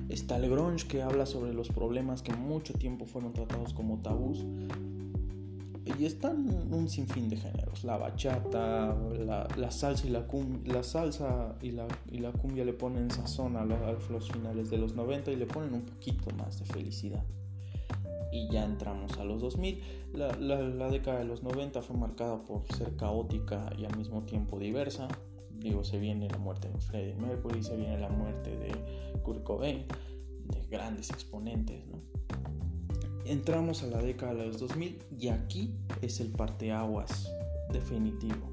Está 0.10 0.36
el 0.36 0.50
grunge 0.50 0.88
que 0.88 1.02
habla 1.02 1.26
sobre 1.26 1.54
los 1.54 1.70
problemas 1.70 2.22
que 2.22 2.34
mucho 2.34 2.74
tiempo 2.74 3.06
fueron 3.06 3.32
tratados 3.32 3.74
como 3.74 4.00
tabús. 4.00 4.46
Y 5.98 6.06
están 6.06 6.48
un 6.70 6.90
sinfín 6.90 7.30
de 7.30 7.38
géneros. 7.38 7.86
La 7.86 7.98
bachata, 7.98 8.96
la, 9.26 9.72
salsa 9.72 10.06
y 10.06 10.10
la 10.10 10.28
cumbia, 10.28 10.74
la 10.74 10.84
salsa 10.84 11.56
y 11.62 11.72
la, 11.72 11.88
cumbia 12.34 12.66
le 12.66 12.74
ponen 12.74 13.10
sazón 13.10 13.56
a, 13.56 13.64
los 13.64 14.30
finales 14.30 14.70
de 14.70 14.78
los 14.78 14.94
90 14.94 15.32
y 15.32 15.38
le 15.38 15.46
ponen 15.46 15.74
un 15.74 15.84
poquito 15.84 16.30
más 16.36 16.60
de 16.60 16.66
felicidad 16.66 17.24
y 18.32 18.50
ya 18.50 18.66
entramos 18.66 19.18
a 19.20 19.24
los 19.24 19.42
2000. 19.42 19.80
La, 20.14 20.36
la, 20.36 20.90
década 20.90 21.20
de 21.20 21.26
los 21.26 21.44
90 21.44 21.84
fue 21.84 21.96
marcada 21.96 22.44
por 22.44 22.66
ser 22.76 22.96
caótica 22.96 23.72
y 23.78 23.86
al 23.86 23.96
mismo 23.96 24.24
tiempo 24.24 24.58
diversa. 24.58 25.08
Digo, 25.60 25.84
se 25.84 26.00
viene 26.00 26.30
la 26.30 26.38
muerte 26.38 26.70
de 26.70 26.80
Freddie 26.80 27.16
Mercury, 27.16 27.64
se 27.64 27.76
viene 27.76 28.00
la 28.00 28.10
muerte 28.10 28.58
de 28.58 28.72
Kurt 29.24 29.44
Cobain, 29.44 29.86
de 30.46 30.62
grandes 30.70 31.10
exponentes, 31.10 31.86
¿no? 31.88 32.02
Entramos 33.26 33.84
a 33.84 33.88
la 33.88 34.02
década 34.02 34.34
de 34.34 34.48
los 34.48 34.60
2000 34.60 35.00
y 35.18 35.30
aquí 35.30 35.74
es 36.02 36.20
el 36.20 36.30
parteaguas 36.30 37.32
definitivo. 37.72 38.52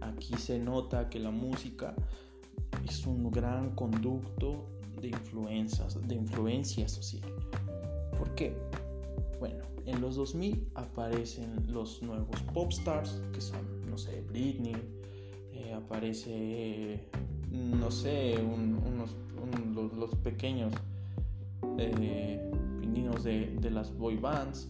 Aquí 0.00 0.34
se 0.36 0.60
nota 0.60 1.08
que 1.08 1.18
la 1.18 1.32
música 1.32 1.94
es 2.88 3.04
un 3.06 3.30
gran 3.32 3.74
conducto 3.74 4.68
de 5.00 5.08
influencias, 5.08 6.06
de 6.06 6.14
influencia 6.14 6.88
social. 6.88 7.28
¿Por 8.16 8.32
qué? 8.36 8.56
Bueno, 9.40 9.64
en 9.84 10.00
los 10.00 10.14
2000 10.14 10.68
aparecen 10.74 11.66
los 11.66 12.00
nuevos 12.02 12.40
pop 12.54 12.70
stars, 12.70 13.20
que 13.32 13.40
son, 13.40 13.90
no 13.90 13.98
sé, 13.98 14.22
Britney, 14.22 14.76
eh, 15.56 15.74
aparece, 15.74 17.08
no 17.50 17.90
sé, 17.90 18.36
unos, 18.38 19.16
los, 19.94 20.14
pequeños 20.16 20.72
eh, 21.78 22.50
pininos 22.80 23.24
de, 23.24 23.70
las 23.70 23.96
boy 23.96 24.16
bands, 24.16 24.68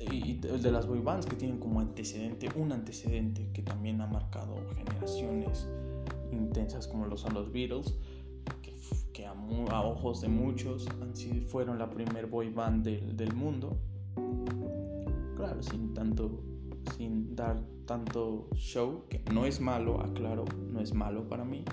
y 0.00 0.34
de 0.34 0.72
las 0.72 0.86
boy 0.86 1.00
bands 1.00 1.26
que 1.26 1.36
tienen 1.36 1.58
como 1.58 1.80
antecedente, 1.80 2.48
un 2.56 2.72
antecedente 2.72 3.50
que 3.52 3.62
también 3.62 4.00
ha 4.00 4.06
marcado 4.06 4.56
generaciones 4.74 5.68
intensas 6.32 6.86
como 6.86 7.06
lo 7.06 7.16
son 7.16 7.34
los 7.34 7.52
Beatles, 7.52 7.94
a, 9.70 9.82
ojos 9.82 10.20
de 10.20 10.28
muchos 10.28 10.86
fueron 11.46 11.78
la 11.78 11.90
primer 11.90 12.26
boy 12.26 12.50
band 12.50 12.84
del, 12.84 13.34
mundo. 13.34 13.76
Claro, 15.36 15.62
sin 15.62 15.94
tanto 15.94 16.42
sin 16.96 17.34
dar 17.34 17.62
tanto 17.86 18.48
show, 18.54 19.04
que 19.08 19.22
no 19.32 19.44
es 19.44 19.60
malo, 19.60 20.00
aclaro, 20.00 20.44
no 20.70 20.80
es 20.80 20.94
malo 20.94 21.28
para 21.28 21.44
mí, 21.44 21.64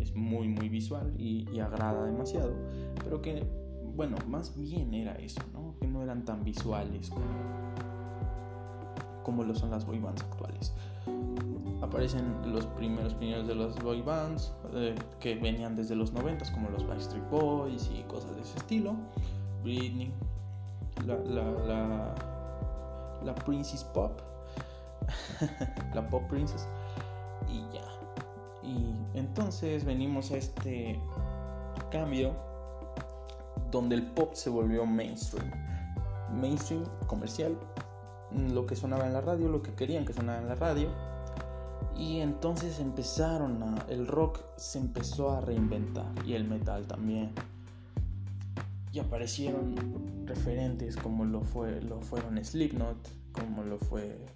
es 0.00 0.14
muy 0.14 0.48
muy 0.48 0.68
visual 0.68 1.14
y, 1.18 1.58
agrada 1.60 2.06
demasiado, 2.06 2.54
pero 3.04 3.20
que 3.20 3.46
bueno, 3.96 4.16
más 4.28 4.58
bien 4.58 4.94
era 4.94 5.14
eso, 5.16 5.42
¿no? 5.52 5.74
Que 5.80 5.86
no 5.86 6.02
eran 6.02 6.24
tan 6.24 6.42
visuales 6.44 7.10
como, 7.10 7.26
como 9.22 9.44
lo 9.44 9.54
son 9.54 9.70
las 9.70 9.84
boy 9.84 9.98
bands 9.98 10.22
actuales. 10.22 10.72
Aparecen 11.82 12.52
los 12.52 12.66
primeros 12.66 13.14
primeros 13.14 13.48
de 13.48 13.54
las 13.54 13.78
boy 13.82 14.00
bands 14.02 14.54
eh, 14.74 14.94
que 15.18 15.34
venían 15.34 15.74
desde 15.74 15.96
los 15.96 16.12
90 16.12 16.52
como 16.52 16.70
los 16.70 16.86
Backstreet 16.86 17.28
Boys 17.30 17.90
y 17.94 18.02
cosas 18.04 18.36
de 18.36 18.42
ese 18.42 18.58
estilo. 18.58 18.94
Britney, 19.62 20.12
la, 21.06 21.18
la, 21.18 21.50
la, 21.66 22.14
la 23.24 23.34
Princess 23.34 23.84
Pop, 23.84 24.20
la 25.94 26.08
Pop 26.08 26.28
Princess 26.28 26.66
y 27.48 27.60
ya. 27.72 27.84
Y 28.62 28.94
entonces 29.14 29.84
venimos 29.84 30.30
a 30.30 30.36
este 30.36 31.00
cambio 31.90 32.34
donde 33.70 33.94
el 33.94 34.06
pop 34.12 34.34
se 34.34 34.50
volvió 34.50 34.86
mainstream. 34.86 35.50
Mainstream 36.32 36.84
comercial, 37.06 37.58
lo 38.52 38.66
que 38.66 38.76
sonaba 38.76 39.06
en 39.06 39.12
la 39.12 39.20
radio, 39.20 39.48
lo 39.48 39.62
que 39.62 39.72
querían 39.74 40.04
que 40.04 40.12
sonara 40.12 40.40
en 40.40 40.48
la 40.48 40.54
radio. 40.54 40.88
Y 41.96 42.20
entonces 42.20 42.78
empezaron 42.80 43.62
a, 43.62 43.84
el 43.88 44.06
rock 44.06 44.40
se 44.56 44.78
empezó 44.78 45.32
a 45.32 45.40
reinventar 45.40 46.06
y 46.24 46.34
el 46.34 46.44
metal 46.44 46.86
también. 46.86 47.32
Y 48.92 48.98
aparecieron 48.98 50.26
referentes 50.26 50.96
como 50.96 51.24
lo, 51.24 51.42
fue, 51.42 51.80
lo 51.80 52.00
fueron 52.00 52.42
Slipknot, 52.42 52.96
como 53.32 53.62
lo 53.62 53.78
fue 53.78 54.26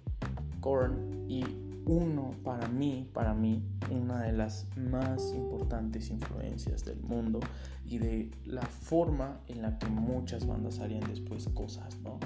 Korn 0.65 1.29
y 1.29 1.43
uno 1.85 2.33
para 2.43 2.67
mí, 2.67 3.07
para 3.13 3.35
mí, 3.35 3.61
una 3.91 4.23
de 4.23 4.31
las 4.31 4.65
más 4.75 5.31
importantes 5.35 6.09
influencias 6.09 6.83
del 6.83 6.99
mundo 7.01 7.39
y 7.85 7.99
de 7.99 8.31
la 8.45 8.63
forma 8.63 9.41
en 9.47 9.61
la 9.61 9.77
que 9.77 9.85
muchas 9.85 10.47
bandas 10.47 10.79
harían 10.79 11.07
después 11.07 11.47
cosas, 11.49 11.99
¿no? 12.01 12.17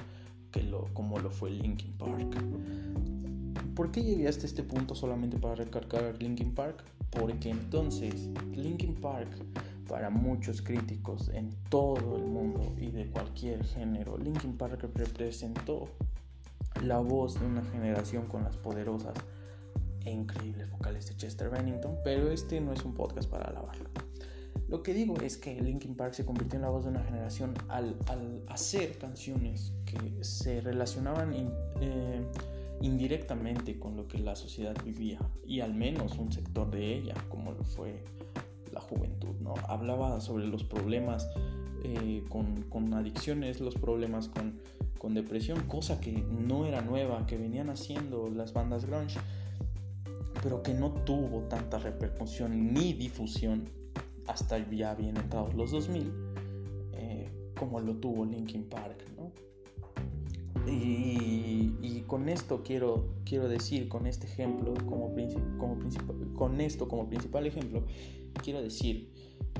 Que 0.51 0.63
lo, 0.63 0.85
como 0.93 1.19
lo 1.19 1.29
fue 1.29 1.49
Linkin 1.49 1.91
Park. 1.97 2.37
¿Por 3.75 3.91
qué 3.91 4.03
llegué 4.03 4.29
hasta 4.29 4.45
este 4.45 4.63
punto 4.63 4.95
solamente 4.95 5.37
para 5.37 5.55
recargar 5.55 6.23
Linkin 6.23 6.55
Park? 6.55 6.85
Porque 7.09 7.49
entonces 7.49 8.29
Linkin 8.55 8.95
Park, 8.95 9.27
para 9.89 10.09
muchos 10.09 10.61
críticos 10.61 11.27
en 11.33 11.49
todo 11.67 12.15
el 12.15 12.23
mundo 12.23 12.73
y 12.79 12.91
de 12.91 13.07
cualquier 13.07 13.65
género, 13.65 14.17
Linkin 14.17 14.55
Park 14.55 14.87
representó 14.95 15.89
la 16.83 16.99
voz 16.99 17.39
de 17.39 17.45
una 17.45 17.63
generación 17.63 18.27
con 18.27 18.43
las 18.43 18.57
poderosas 18.57 19.13
e 20.05 20.11
increíbles 20.11 20.69
vocales 20.69 21.07
de 21.07 21.15
Chester 21.15 21.49
Bennington, 21.49 21.97
pero 22.03 22.31
este 22.31 22.61
no 22.61 22.73
es 22.73 22.83
un 22.85 22.93
podcast 22.93 23.29
para 23.29 23.45
alabarlo. 23.45 23.89
Lo 24.67 24.83
que 24.83 24.93
digo 24.93 25.19
es 25.21 25.37
que 25.37 25.59
Linkin 25.59 25.95
Park 25.95 26.13
se 26.13 26.25
convirtió 26.25 26.57
en 26.57 26.61
la 26.61 26.69
voz 26.69 26.83
de 26.83 26.91
una 26.91 27.03
generación 27.03 27.55
al, 27.69 27.97
hacer 28.47 28.97
canciones 28.99 29.73
que 29.85 30.23
se 30.23 30.61
relacionaban 30.61 31.33
eh, 31.81 32.23
indirectamente 32.81 33.79
con 33.79 33.95
lo 33.95 34.07
que 34.07 34.19
la 34.19 34.35
sociedad 34.35 34.75
vivía 34.85 35.19
y 35.43 35.61
al 35.61 35.73
menos 35.73 36.19
un 36.19 36.31
sector 36.31 36.69
de 36.69 36.93
ella, 36.95 37.15
como 37.29 37.51
lo 37.51 37.63
fue 37.63 38.03
la 38.71 38.79
juventud, 38.79 39.35
¿no? 39.39 39.55
Hablaba 39.67 40.21
sobre 40.21 40.45
los 40.45 40.63
problemas 40.63 41.27
eh, 41.83 42.23
con, 42.29 42.63
con, 42.63 42.93
adicciones, 42.93 43.61
los 43.61 43.75
problemas 43.75 44.27
con, 44.29 44.59
con 44.97 45.13
depresión, 45.13 45.61
cosa 45.67 45.99
que 45.99 46.11
no 46.11 46.65
era 46.65 46.81
nueva, 46.81 47.25
que 47.25 47.37
venían 47.37 47.69
haciendo 47.69 48.29
las 48.29 48.53
bandas 48.53 48.85
grunge 48.85 49.19
pero 50.41 50.63
que 50.63 50.73
no 50.73 50.91
tuvo 50.91 51.41
tanta 51.43 51.79
repercusión 51.79 52.73
ni 52.73 52.93
difusión 52.93 53.65
hasta 54.27 54.57
ya 54.69 54.93
bien 54.93 55.17
entrados 55.17 55.53
los 55.55 55.71
2000, 55.71 56.13
eh, 56.93 57.29
como 57.57 57.79
lo 57.79 57.95
tuvo 57.95 58.25
Linkin 58.25 58.63
Park, 58.69 59.03
¿no? 59.17 59.31
Y, 60.71 62.03
con 62.07 62.27
esto 62.27 62.63
quiero, 62.63 63.05
quiero 63.23 63.47
decir, 63.47 63.87
con 63.87 64.07
este 64.07 64.25
ejemplo, 64.25 64.73
como, 64.87 65.13
como 65.59 65.77
con 66.33 66.59
esto 66.59 66.87
como 66.87 67.07
principal 67.07 67.45
ejemplo, 67.45 67.83
quiero 68.41 68.63
decir 68.63 69.11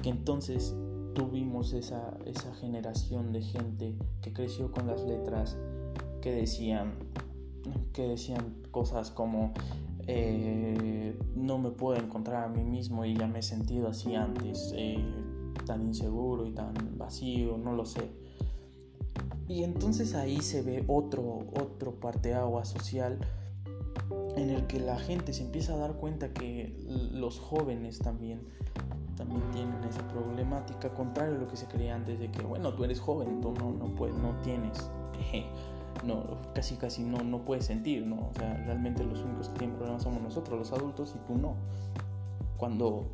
que 0.02 0.10
entonces 0.10 0.76
tuvimos 1.20 1.74
esa, 1.74 2.18
esa 2.26 2.54
generación 2.56 3.34
de 3.34 3.42
gente 3.42 3.98
que 4.22 4.32
creció 4.32 4.72
con 4.72 4.88
las 4.88 5.04
letras 5.04 5.58
que 6.22 6.32
decían, 6.32 6.94
que 7.92 8.04
decían 8.04 8.56
cosas 8.72 9.12
como 9.12 9.52
eh, 10.08 11.20
no 11.36 11.58
me 11.58 11.72
puedo 11.72 12.00
encontrar 12.00 12.46
a 12.46 12.48
mí 12.48 12.64
mismo 12.64 13.04
y 13.04 13.18
ya 13.18 13.28
me 13.28 13.40
he 13.40 13.42
sentido 13.42 13.90
así 13.90 14.16
antes, 14.16 14.74
eh, 14.78 15.04
tan 15.66 15.82
inseguro 15.82 16.48
y 16.48 16.52
tan 16.52 16.74
vacío, 16.98 17.58
no 17.58 17.74
lo 17.74 17.86
sé. 17.86 18.10
Y 19.50 19.64
entonces 19.64 20.16
ahí 20.16 20.40
se 20.40 20.62
ve 20.62 20.86
otro, 20.88 21.48
otro 21.60 22.00
parteagua 22.00 22.64
social 22.64 23.20
en 24.38 24.52
el 24.52 24.68
que 24.68 24.80
la 24.80 24.98
gente 24.98 25.34
se 25.34 25.44
empieza 25.44 25.74
a 25.74 25.78
dar 25.78 25.96
cuenta 25.96 26.32
que 26.32 26.74
los 27.12 27.40
jóvenes 27.40 28.00
también, 28.00 28.48
también 29.20 29.42
tienen 29.52 29.84
esa 29.84 30.02
problemática, 30.08 30.90
contrario 30.94 31.36
a 31.36 31.40
lo 31.40 31.48
que 31.48 31.58
se 31.58 31.68
creía 31.68 31.94
antes 31.94 32.20
de 32.20 32.32
que, 32.32 32.42
bueno, 32.42 32.74
tú 32.74 32.86
eres 32.86 33.02
joven, 33.02 33.42
tú 33.42 33.54
no, 33.54 33.72
no, 33.74 33.94
puedes, 33.94 34.16
no 34.16 34.32
tienes 34.44 34.90
no, 36.04 36.24
casi 36.56 36.78
casi 36.78 37.04
no, 37.04 37.22
no 37.22 37.40
puedes 37.40 37.66
sentir, 37.66 38.08
¿no? 38.08 38.30
O 38.30 38.34
sea, 38.34 38.54
realmente 38.66 39.04
los 39.04 39.22
únicos 39.22 39.50
que 39.50 39.60
tienen 39.60 39.76
problemas 39.76 40.04
somos 40.04 40.22
nosotros, 40.22 40.58
los 40.58 40.72
adultos, 40.72 41.14
y 41.16 41.28
tú 41.28 41.38
no. 41.38 41.56
Cuando 42.58 43.10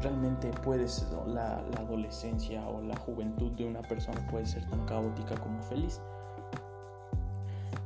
realmente 0.00 0.50
puedes, 0.64 1.06
la, 1.26 1.62
la, 1.62 1.80
adolescencia 1.80 2.66
o 2.66 2.80
la 2.80 2.96
juventud 2.96 3.52
de 3.52 3.66
una 3.66 3.82
persona 3.82 4.26
puede 4.30 4.46
ser 4.46 4.66
tan 4.70 4.86
caótica 4.86 5.34
como 5.36 5.60
feliz. 5.62 6.00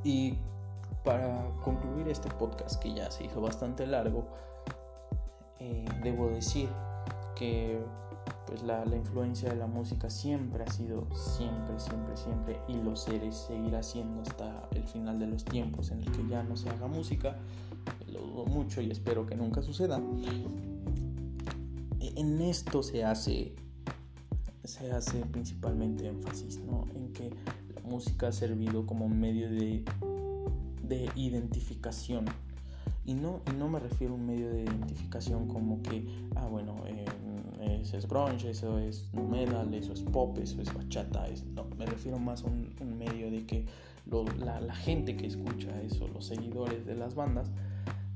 Y 0.04 0.38
para 1.02 1.50
concluir 1.64 2.08
este 2.08 2.30
podcast 2.30 2.80
que 2.80 2.94
ya 2.94 3.10
se 3.10 3.24
hizo 3.24 3.40
bastante 3.40 3.88
largo, 3.88 4.24
eh, 5.58 5.84
debo 6.04 6.28
decir 6.28 6.68
que 7.40 7.80
pues 8.46 8.62
la, 8.62 8.84
influencia 8.94 9.48
de 9.48 9.56
la 9.56 9.66
música 9.66 10.10
siempre 10.10 10.62
ha 10.62 10.70
sido, 10.70 11.06
siempre, 11.14 11.80
siempre, 11.80 12.16
siempre, 12.16 12.60
y 12.68 12.74
lo 12.74 12.96
seré, 12.96 13.32
seguirá 13.32 13.82
siendo 13.82 14.20
hasta 14.20 14.68
el 14.72 14.84
final 14.84 15.18
de 15.18 15.26
los 15.26 15.44
tiempos 15.46 15.90
en 15.90 16.00
el 16.00 16.12
que 16.12 16.28
ya 16.28 16.42
no 16.42 16.54
se 16.56 16.68
haga 16.68 16.86
música, 16.86 17.38
lo 18.12 18.20
dudo 18.20 18.44
mucho 18.44 18.82
y 18.82 18.90
espero 18.90 19.24
que 19.24 19.36
nunca 19.36 19.62
suceda. 19.62 20.02
E, 21.98 22.12
en 22.20 22.42
esto 22.42 22.82
se 22.82 23.04
hace, 23.04 23.54
se 24.64 24.92
hace 24.92 25.20
principalmente 25.24 26.08
énfasis, 26.08 26.58
¿no? 26.58 26.84
En 26.94 27.14
que 27.14 27.30
la 27.74 27.80
música 27.88 28.28
ha 28.28 28.32
servido 28.32 28.84
como 28.84 29.08
medio 29.08 29.48
de, 29.48 29.82
de 30.82 31.10
identificación. 31.14 32.26
Y 33.06 33.14
no, 33.14 33.40
y 33.50 33.56
no 33.56 33.68
me 33.68 33.80
refiero 33.80 34.12
a 34.12 34.16
un 34.16 34.26
medio 34.26 34.50
de 34.50 34.62
identificación 34.62 35.48
como 35.48 35.82
que, 35.82 36.06
ah, 36.36 36.46
bueno, 36.46 36.76
eh, 36.86 37.06
eso 37.62 37.96
es 37.96 38.08
grunge, 38.08 38.50
eso 38.50 38.78
es 38.78 39.12
metal, 39.14 39.72
eso 39.74 39.92
es 39.92 40.02
pop, 40.02 40.38
eso 40.38 40.60
es 40.60 40.72
bachata. 40.72 41.26
no, 41.54 41.64
me 41.76 41.86
refiero 41.86 42.18
más 42.18 42.44
a 42.44 42.46
un, 42.46 42.74
medio 42.98 43.30
de 43.30 43.44
que 43.46 43.66
la, 44.38 44.74
gente 44.74 45.16
que 45.16 45.26
escucha 45.26 45.80
eso, 45.82 46.08
los 46.08 46.26
seguidores 46.26 46.86
de 46.86 46.94
las 46.94 47.14
bandas, 47.14 47.50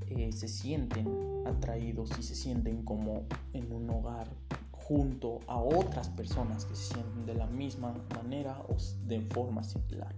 eh, 0.08 0.32
se 0.32 0.48
sienten 0.48 1.08
atraídos 1.46 2.10
y 2.18 2.22
se 2.22 2.34
sienten 2.34 2.84
como 2.84 3.26
en 3.52 3.72
un 3.72 3.88
hogar 3.90 4.28
junto 4.72 5.40
a 5.46 5.58
otras 5.58 6.10
personas 6.10 6.64
que 6.64 6.74
se 6.74 6.94
sienten 6.94 7.26
de 7.26 7.34
la 7.34 7.46
misma 7.46 7.94
manera 8.14 8.60
o 8.68 8.76
de 9.06 9.20
forma 9.20 9.62
similar. 9.62 10.14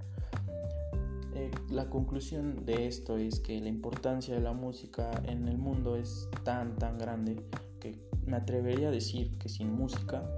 Eh, 1.34 1.50
la 1.70 1.90
conclusión 1.90 2.64
de 2.64 2.86
esto 2.86 3.18
es 3.18 3.40
que 3.40 3.60
la 3.60 3.68
importancia 3.68 4.34
de 4.34 4.40
la 4.40 4.54
música 4.54 5.10
en 5.24 5.48
el 5.48 5.58
mundo 5.58 5.96
es 5.96 6.28
tan 6.44 6.76
tan 6.76 6.96
grande 6.96 7.36
me 8.26 8.36
atrevería 8.36 8.88
a 8.88 8.90
decir 8.90 9.38
que 9.38 9.48
sin 9.48 9.72
música 9.72 10.28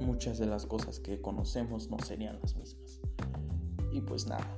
muchas 0.00 0.38
de 0.38 0.46
las 0.46 0.66
cosas 0.66 0.98
que 0.98 1.20
conocemos 1.20 1.90
no 1.90 1.98
serían 2.00 2.38
las 2.40 2.56
mismas. 2.56 3.00
Y 3.92 4.00
pues 4.00 4.26
nada, 4.26 4.56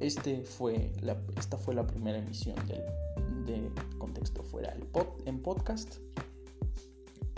este 0.00 0.42
fue 0.42 0.92
la, 1.00 1.16
esta 1.36 1.56
fue 1.56 1.74
la 1.74 1.86
primera 1.86 2.18
emisión 2.18 2.56
del, 2.66 2.82
de 3.46 3.70
Contexto 3.98 4.42
Fuera 4.42 4.76
en 5.24 5.40
podcast 5.40 5.96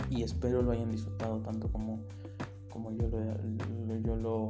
y 0.09 0.23
espero 0.23 0.61
lo 0.61 0.71
hayan 0.71 0.91
disfrutado 0.91 1.39
tanto 1.39 1.71
como, 1.71 1.99
como 2.69 2.91
yo, 2.91 3.07
lo, 3.07 3.99
yo 4.01 4.15
lo 4.15 4.49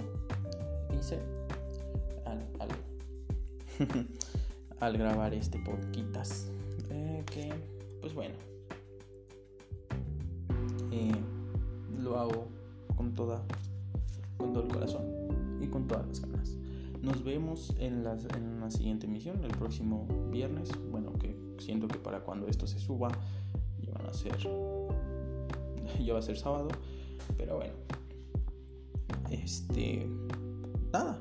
hice 0.97 1.19
al, 2.25 2.47
al, 4.79 4.97
grabar 4.97 5.33
este 5.33 5.59
podcast. 5.59 6.47
Eh, 6.89 7.23
que, 7.31 7.53
pues 8.01 8.13
bueno 8.13 8.52
lo 12.01 12.17
hago 12.19 12.47
con 12.95 13.13
toda 13.13 13.43
con 14.37 14.53
todo 14.53 14.63
el 14.63 14.69
corazón 14.69 15.03
y 15.61 15.67
con 15.67 15.87
todas 15.87 16.07
las 16.07 16.21
ganas. 16.21 16.57
Nos 17.01 17.23
vemos 17.23 17.75
en 17.79 18.03
la, 18.03 18.17
en 18.37 18.59
la 18.61 18.71
siguiente 18.71 19.07
emisión, 19.07 19.43
el 19.43 19.51
próximo 19.51 20.07
viernes. 20.31 20.71
Bueno, 20.89 21.13
que 21.13 21.35
siento 21.59 21.87
que 21.87 21.99
para 21.99 22.21
cuando 22.21 22.47
esto 22.47 22.65
se 22.65 22.79
suba, 22.79 23.09
ya 23.81 23.93
a 23.93 24.13
ser. 24.13 24.37
Ya 26.03 26.13
va 26.13 26.19
a 26.19 26.21
ser 26.21 26.37
sábado. 26.37 26.69
Pero 27.37 27.57
bueno. 27.57 27.73
Este. 29.29 30.07
Nada. 30.91 31.19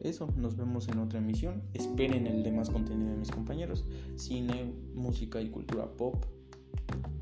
Eso, 0.00 0.28
nos 0.36 0.56
vemos 0.56 0.88
en 0.88 0.98
otra 0.98 1.20
emisión. 1.20 1.62
Esperen 1.72 2.26
el 2.26 2.42
demás 2.42 2.68
contenido 2.68 3.12
de 3.12 3.16
mis 3.16 3.30
compañeros. 3.30 3.84
Cine, 4.16 4.74
música 4.94 5.40
y 5.40 5.50
cultura 5.50 5.86
pop 5.86 6.16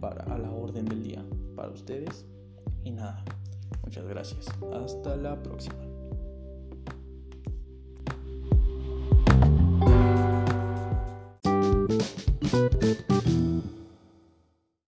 para 0.01 0.24
a 0.32 0.38
la 0.38 0.51
orden 0.51 0.86
del 0.86 1.03
día 1.03 1.24
para 1.55 1.70
ustedes. 1.70 2.26
Y 2.84 2.92
nada, 2.92 3.24
muchas 3.82 4.07
gracias. 4.07 4.46
Hasta 4.72 5.16
la 5.16 5.40
próxima. 5.42 5.89